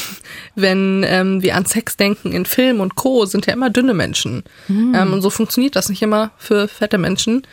[0.55, 4.43] wenn ähm, wir an Sex denken in Film und Co., sind ja immer dünne Menschen.
[4.67, 4.95] Mhm.
[4.95, 7.43] Ähm, und so funktioniert das nicht immer für fette Menschen.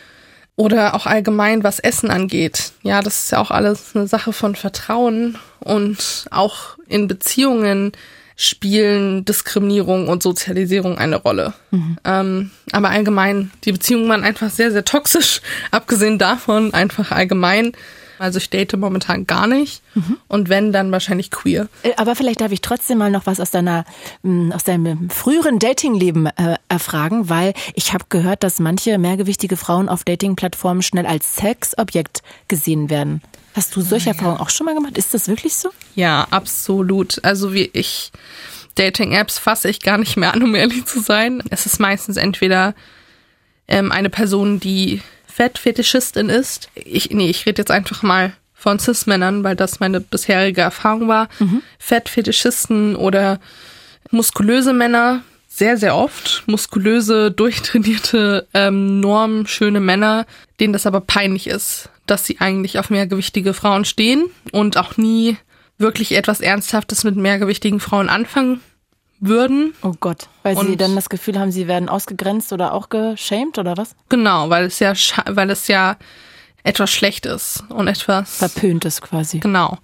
[0.55, 2.73] Oder auch allgemein, was Essen angeht.
[2.83, 7.91] Ja, das ist ja auch alles eine Sache von Vertrauen und auch in Beziehungen
[8.35, 11.53] spielen Diskriminierung und Sozialisierung eine Rolle.
[11.71, 11.97] Mhm.
[12.03, 15.41] Ähm, aber allgemein, die Beziehungen waren einfach sehr, sehr toxisch.
[15.71, 17.73] Abgesehen davon einfach allgemein.
[18.19, 19.81] Also ich date momentan gar nicht.
[19.95, 20.17] Mhm.
[20.27, 21.67] Und wenn, dann wahrscheinlich queer.
[21.83, 23.85] Äh, aber vielleicht darf ich trotzdem mal noch was aus deiner,
[24.21, 29.89] mm, aus deinem früheren Datingleben äh, erfragen, weil ich habe gehört, dass manche mehrgewichtige Frauen
[29.89, 33.21] auf Datingplattformen schnell als Sexobjekt gesehen werden.
[33.53, 34.11] Hast du solche ja.
[34.13, 34.97] Erfahrungen auch schon mal gemacht?
[34.97, 35.69] Ist das wirklich so?
[35.95, 37.23] Ja, absolut.
[37.23, 38.11] Also wie ich
[38.75, 41.43] Dating-Apps fasse ich gar nicht mehr an, um ehrlich zu sein.
[41.49, 42.73] Es ist meistens entweder
[43.67, 46.69] ähm, eine Person, die Fettfetischistin ist.
[46.75, 51.27] Ich, nee, ich rede jetzt einfach mal von Cis-Männern, weil das meine bisherige Erfahrung war.
[51.39, 51.61] Mhm.
[51.79, 53.39] Fettfetischisten oder
[54.09, 55.21] muskulöse Männer,
[55.55, 56.43] sehr, sehr oft.
[56.47, 60.25] Muskulöse, durchtrainierte, ähm, normschöne Männer,
[60.59, 65.37] denen das aber peinlich ist, dass sie eigentlich auf mehrgewichtige Frauen stehen und auch nie
[65.77, 68.61] wirklich etwas Ernsthaftes mit mehrgewichtigen Frauen anfangen
[69.19, 69.75] würden.
[69.83, 73.59] Oh Gott, weil und sie dann das Gefühl haben, sie werden ausgegrenzt oder auch geschämt
[73.59, 73.95] oder was?
[74.09, 74.93] Genau, weil es ja,
[75.27, 75.97] weil es ja
[76.63, 79.39] etwas schlecht ist und etwas verpönt ist quasi.
[79.39, 79.77] Genau.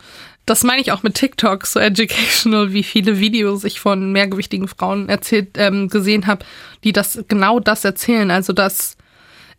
[0.49, 5.07] Das meine ich auch mit TikTok, so educational, wie viele Videos ich von mehrgewichtigen Frauen
[5.07, 6.43] erzählt ähm, gesehen habe,
[6.83, 8.31] die das genau das erzählen.
[8.31, 8.97] Also dass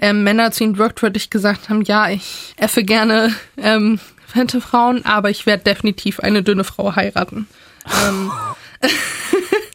[0.01, 5.31] ähm, Männer zu ihnen wortwörtlich gesagt haben, ja, ich effe gerne ähm, fette Frauen, aber
[5.31, 7.47] ich werde definitiv eine dünne Frau heiraten.
[8.09, 8.33] Ähm,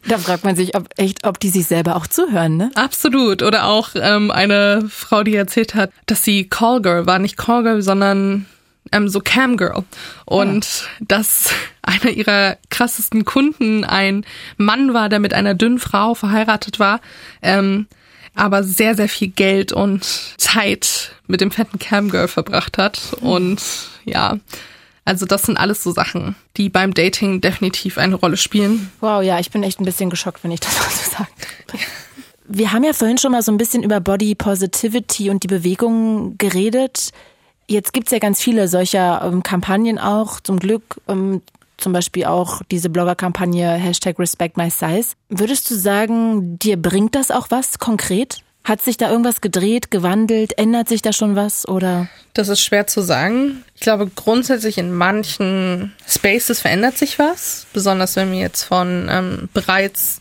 [0.06, 2.70] da fragt man sich, ob echt, ob die sich selber auch zuhören, ne?
[2.74, 3.42] Absolut.
[3.42, 8.44] Oder auch ähm, eine Frau, die erzählt hat, dass sie Callgirl war, nicht Callgirl, sondern
[8.92, 9.84] ähm, so Camgirl.
[10.24, 11.04] Und ah.
[11.06, 14.24] dass einer ihrer krassesten Kunden ein
[14.56, 17.00] Mann war, der mit einer dünnen Frau verheiratet war.
[17.42, 17.86] Ähm,
[18.34, 20.04] aber sehr, sehr viel Geld und
[20.36, 23.14] Zeit mit dem fetten Camgirl verbracht hat.
[23.20, 23.62] Und
[24.04, 24.38] ja,
[25.06, 28.90] also das sind alles so Sachen, die beim Dating definitiv eine Rolle spielen.
[29.00, 31.28] Wow, ja, ich bin echt ein bisschen geschockt, wenn ich das so sage.
[32.48, 36.36] Wir haben ja vorhin schon mal so ein bisschen über Body Positivity und die Bewegung
[36.38, 37.10] geredet.
[37.68, 41.00] Jetzt gibt's ja ganz viele solcher ähm, Kampagnen auch, zum Glück.
[41.08, 41.42] Ähm,
[41.76, 45.08] zum Beispiel auch diese Blogger-Kampagne Hashtag Respect My Size.
[45.28, 48.38] Würdest du sagen, dir bringt das auch was konkret?
[48.64, 50.58] Hat sich da irgendwas gedreht, gewandelt?
[50.58, 52.08] Ändert sich da schon was oder?
[52.34, 53.62] Das ist schwer zu sagen.
[53.74, 57.66] Ich glaube, grundsätzlich in manchen Spaces verändert sich was.
[57.72, 60.20] Besonders wenn wir jetzt von ähm, bereits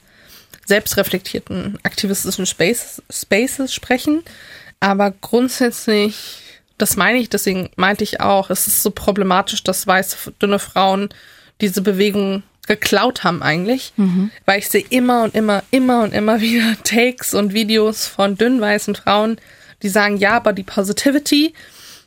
[0.65, 4.23] selbstreflektierten aktivistischen Spaces, Spaces sprechen.
[4.79, 6.37] Aber grundsätzlich,
[6.77, 11.09] das meine ich, deswegen meinte ich auch, es ist so problematisch, dass weiße, dünne Frauen
[11.61, 14.31] diese Bewegung geklaut haben eigentlich, mhm.
[14.45, 18.61] weil ich sehe immer und immer, immer und immer wieder Takes und Videos von dünnen
[18.61, 19.37] weißen Frauen,
[19.81, 21.53] die sagen, ja, aber die Positivity,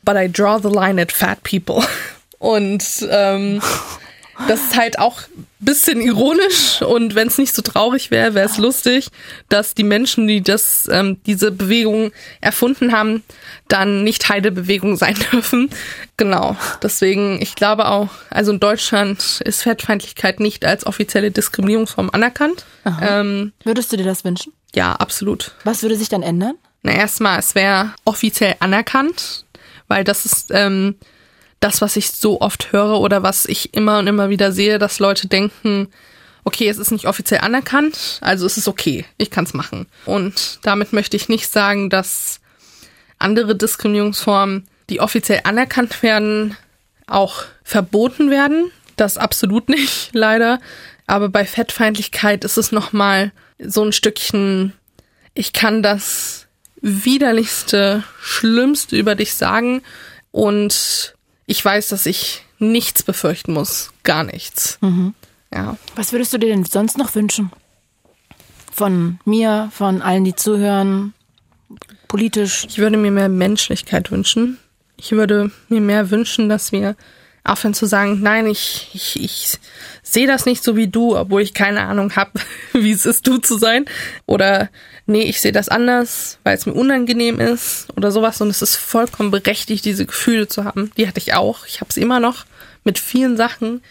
[0.02, 1.82] but I draw the line at fat people.
[2.38, 3.60] Und ähm,
[4.46, 5.22] das ist halt auch
[5.60, 9.08] bisschen ironisch und wenn es nicht so traurig wäre, wäre es lustig,
[9.48, 13.24] dass die Menschen, die das, ähm, diese Bewegung erfunden haben,
[13.66, 15.70] dann nicht Heidebewegung sein dürfen.
[16.16, 16.56] Genau.
[16.82, 22.64] Deswegen, ich glaube auch, also in Deutschland ist Fettfeindlichkeit nicht als offizielle Diskriminierungsform anerkannt.
[23.02, 24.52] Ähm, Würdest du dir das wünschen?
[24.74, 25.52] Ja, absolut.
[25.64, 26.54] Was würde sich dann ändern?
[26.82, 29.44] Na, erstmal, es wäre offiziell anerkannt,
[29.88, 30.94] weil das ist ähm,
[31.60, 35.00] das, was ich so oft höre oder was ich immer und immer wieder sehe, dass
[35.00, 35.88] Leute denken,
[36.44, 39.86] okay, es ist nicht offiziell anerkannt, also es ist okay, ich kann es machen.
[40.06, 42.40] Und damit möchte ich nicht sagen, dass
[43.18, 46.56] andere Diskriminierungsformen, die offiziell anerkannt werden,
[47.06, 48.70] auch verboten werden.
[48.96, 50.60] Das absolut nicht, leider.
[51.06, 54.72] Aber bei Fettfeindlichkeit ist es nochmal so ein Stückchen,
[55.34, 56.46] ich kann das
[56.80, 59.82] widerlichste, schlimmste über dich sagen
[60.30, 61.14] und
[61.48, 63.90] ich weiß, dass ich nichts befürchten muss.
[64.04, 64.78] Gar nichts.
[64.82, 65.14] Mhm.
[65.52, 65.78] Ja.
[65.96, 67.50] Was würdest du dir denn sonst noch wünschen?
[68.70, 71.14] Von mir, von allen, die zuhören,
[72.06, 72.66] politisch?
[72.68, 74.58] Ich würde mir mehr Menschlichkeit wünschen.
[74.98, 76.96] Ich würde mir mehr wünschen, dass wir
[77.44, 79.58] aufhören zu sagen, nein, ich, ich, ich
[80.02, 82.32] sehe das nicht so wie du, obwohl ich keine Ahnung habe,
[82.74, 83.86] wie es ist, du zu sein.
[84.26, 84.68] Oder
[85.08, 88.40] nee, ich sehe das anders, weil es mir unangenehm ist oder sowas.
[88.40, 90.92] Und es ist vollkommen berechtigt, diese Gefühle zu haben.
[90.96, 91.66] Die hatte ich auch.
[91.66, 92.44] Ich habe sie immer noch
[92.84, 93.82] mit vielen Sachen,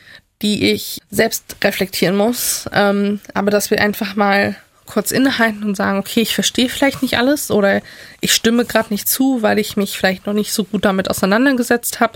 [0.41, 2.70] die ich selbst reflektieren muss.
[2.72, 4.55] Ähm, aber dass wir einfach mal
[4.86, 7.82] kurz innehalten und sagen, okay, ich verstehe vielleicht nicht alles oder
[8.22, 11.99] ich stimme gerade nicht zu, weil ich mich vielleicht noch nicht so gut damit auseinandergesetzt
[11.99, 12.13] habe.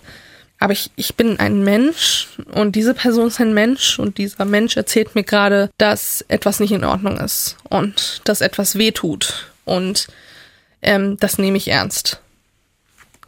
[0.62, 4.78] Aber ich, ich bin ein Mensch und diese Person ist ein Mensch und dieser Mensch
[4.78, 9.47] erzählt mir gerade, dass etwas nicht in Ordnung ist und dass etwas weh tut.
[9.66, 10.07] Und
[10.84, 12.22] ähm, das nehme ich ernst.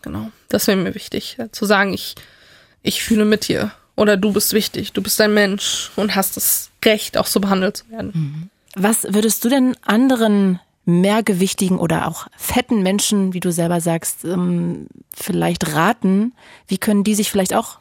[0.03, 0.29] Genau.
[0.49, 1.37] Das wäre mir wichtig.
[1.51, 2.13] Zu sagen, ich,
[2.83, 3.71] ich fühle mit dir.
[3.95, 7.77] Oder du bist wichtig, du bist ein Mensch und hast das Recht, auch so behandelt
[7.77, 8.11] zu werden.
[8.13, 8.49] Mhm.
[8.75, 14.87] Was würdest du denn anderen mehrgewichtigen oder auch fetten Menschen, wie du selber sagst, ähm,
[15.15, 16.33] vielleicht raten?
[16.67, 17.79] Wie können die sich vielleicht auch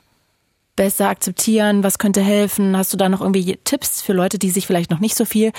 [0.77, 1.83] besser akzeptieren?
[1.83, 2.77] Was könnte helfen?
[2.77, 5.53] Hast du da noch irgendwie Tipps für Leute, die sich vielleicht noch nicht so viel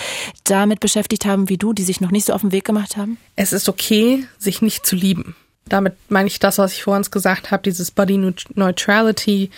[0.44, 3.18] damit beschäftigt haben wie du, die sich noch nicht so auf den Weg gemacht haben?
[3.36, 5.36] Es ist okay, sich nicht zu lieben.
[5.68, 8.18] Damit meine ich das, was ich vorhin gesagt habe, dieses Body
[8.56, 9.50] Neutrality.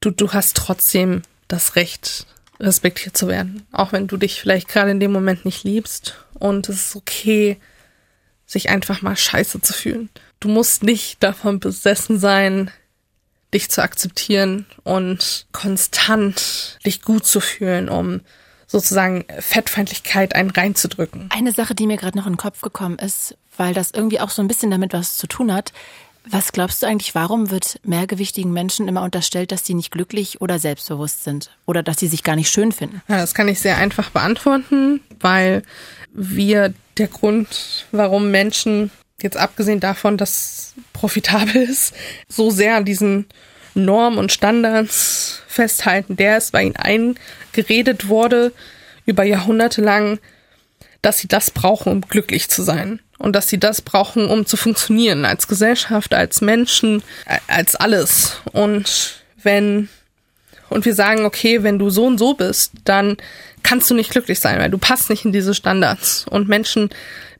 [0.00, 2.26] Du, du hast trotzdem das Recht,
[2.60, 3.66] respektiert zu werden.
[3.72, 6.16] Auch wenn du dich vielleicht gerade in dem Moment nicht liebst.
[6.34, 7.58] Und es ist okay,
[8.46, 10.10] sich einfach mal scheiße zu fühlen.
[10.40, 12.70] Du musst nicht davon besessen sein,
[13.52, 18.20] dich zu akzeptieren und konstant dich gut zu fühlen, um
[18.66, 21.28] sozusagen Fettfeindlichkeit einen reinzudrücken.
[21.30, 24.30] Eine Sache, die mir gerade noch in den Kopf gekommen ist, weil das irgendwie auch
[24.30, 25.72] so ein bisschen damit was zu tun hat,
[26.28, 30.58] was glaubst du eigentlich, warum wird mehrgewichtigen Menschen immer unterstellt, dass sie nicht glücklich oder
[30.58, 33.02] selbstbewusst sind oder dass sie sich gar nicht schön finden?
[33.08, 35.62] Ja, das kann ich sehr einfach beantworten, weil
[36.12, 41.94] wir der Grund, warum Menschen, jetzt abgesehen davon, dass profitabel ist,
[42.28, 43.26] so sehr an diesen
[43.74, 48.52] Normen und Standards festhalten, der ist, weil ihnen eingeredet wurde
[49.04, 50.18] über Jahrhunderte lang,
[51.04, 54.56] dass sie das brauchen, um glücklich zu sein und dass sie das brauchen, um zu
[54.56, 57.02] funktionieren als Gesellschaft, als Menschen,
[57.46, 58.36] als alles.
[58.52, 59.88] Und wenn
[60.70, 63.16] und wir sagen, okay, wenn du so und so bist, dann
[63.62, 66.26] kannst du nicht glücklich sein, weil du passt nicht in diese Standards.
[66.28, 66.90] Und Menschen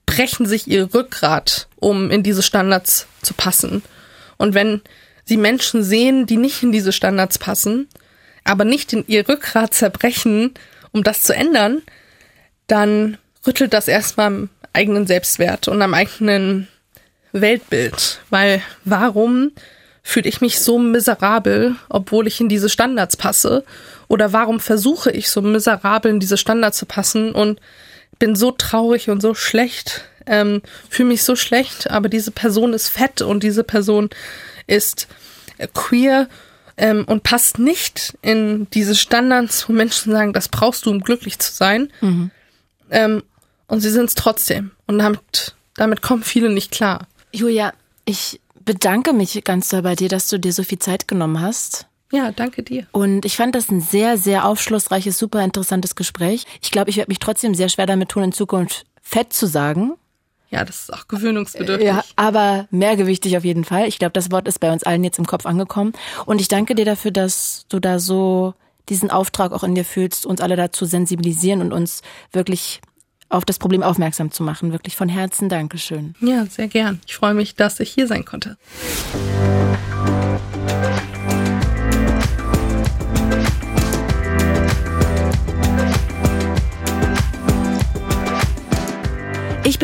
[0.07, 3.83] brechen sich ihr Rückgrat, um in diese Standards zu passen.
[4.37, 4.83] Und wenn
[5.25, 7.89] sie Menschen sehen, die nicht in diese Standards passen,
[8.45, 10.53] aber nicht in ihr Rückgrat zerbrechen,
[10.93, 11.83] um das zu ändern,
[12.67, 16.68] dann rüttelt das erstmal eigenen Selbstwert und am eigenen
[17.32, 18.20] Weltbild.
[18.30, 19.53] Weil warum
[20.03, 23.64] fühle ich mich so miserabel, obwohl ich in diese Standards passe?
[24.09, 27.61] Oder warum versuche ich so miserabel in diese Standards zu passen und
[28.18, 32.88] bin so traurig und so schlecht, ähm, fühle mich so schlecht, aber diese Person ist
[32.88, 34.11] fett und diese Person
[34.66, 35.09] ist
[35.72, 36.28] queer
[36.76, 41.38] ähm, und passt nicht in diese Standards, wo Menschen sagen, das brauchst du, um glücklich
[41.38, 41.92] zu sein.
[42.01, 42.30] Mhm.
[42.90, 43.22] Ähm,
[43.75, 44.70] und sie sind es trotzdem.
[44.87, 47.09] Und damit, damit kommen viele nicht klar.
[47.33, 47.72] Julia,
[48.05, 51.87] ich bedanke mich ganz doll bei dir, dass du dir so viel Zeit genommen hast.
[52.12, 52.87] Ja, danke dir.
[52.93, 56.47] Und ich fand das ein sehr, sehr aufschlussreiches, super interessantes Gespräch.
[56.62, 59.95] Ich glaube, ich werde mich trotzdem sehr schwer damit tun, in Zukunft fett zu sagen.
[60.51, 61.85] Ja, das ist auch gewöhnungsbedürftig.
[61.85, 63.89] Ja, aber mehrgewichtig auf jeden Fall.
[63.89, 65.95] Ich glaube, das Wort ist bei uns allen jetzt im Kopf angekommen.
[66.27, 68.55] Und ich danke dir dafür, dass du da so
[68.89, 72.81] diesen Auftrag auch in dir fühlst, uns alle dazu sensibilisieren und uns wirklich
[73.35, 74.72] auf das Problem aufmerksam zu machen.
[74.72, 76.14] Wirklich von Herzen Dankeschön.
[76.20, 77.01] Ja, sehr gern.
[77.07, 78.57] Ich freue mich, dass ich hier sein konnte.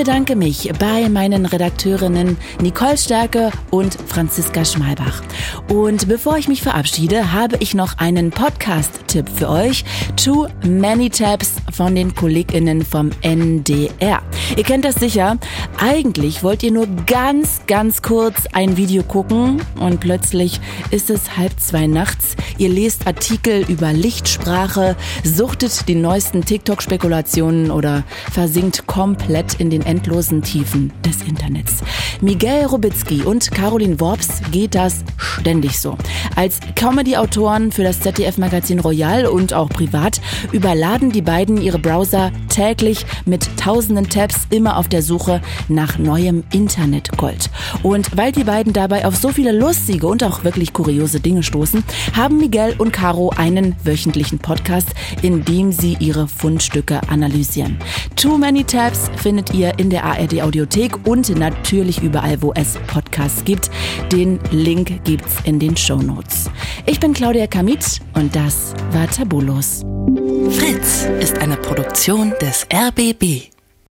[0.00, 5.20] Bedanke mich bei meinen Redakteurinnen Nicole Stärke und Franziska Schmalbach.
[5.68, 9.84] Und bevor ich mich verabschiede, habe ich noch einen Podcast-Tipp für euch.
[10.16, 14.22] Too Many Tabs von den KollegInnen vom NDR.
[14.56, 15.36] Ihr kennt das sicher.
[15.78, 21.60] Eigentlich wollt ihr nur ganz, ganz kurz ein Video gucken und plötzlich ist es halb
[21.60, 22.36] zwei nachts.
[22.56, 30.40] Ihr lest Artikel über Lichtsprache, suchtet die neuesten TikTok-Spekulationen oder versinkt komplett in den endlosen
[30.40, 31.78] Tiefen des Internets.
[32.20, 35.98] Miguel Robitzky und Caroline Worps geht das ständig so.
[36.36, 40.20] Als Comedy-Autoren für das ZDF-Magazin Royal und auch privat
[40.52, 46.44] überladen die beiden ihre Browser täglich mit tausenden Tabs immer auf der Suche nach neuem
[46.52, 47.50] Internetgold.
[47.82, 51.82] Und weil die beiden dabei auf so viele lustige und auch wirklich kuriose Dinge stoßen,
[52.14, 54.90] haben Miguel und Caro einen wöchentlichen Podcast,
[55.22, 57.78] in dem sie ihre Fundstücke analysieren.
[58.14, 63.42] Too Many Tabs findet ihr in der ARD Audiothek und natürlich überall, wo es Podcasts
[63.44, 63.70] gibt.
[64.12, 66.50] Den Link gibt's in den Show Notes.
[66.84, 69.82] Ich bin Claudia Kamit und das war Tabulos.
[70.50, 73.59] Fritz ist eine Produktion des RBB.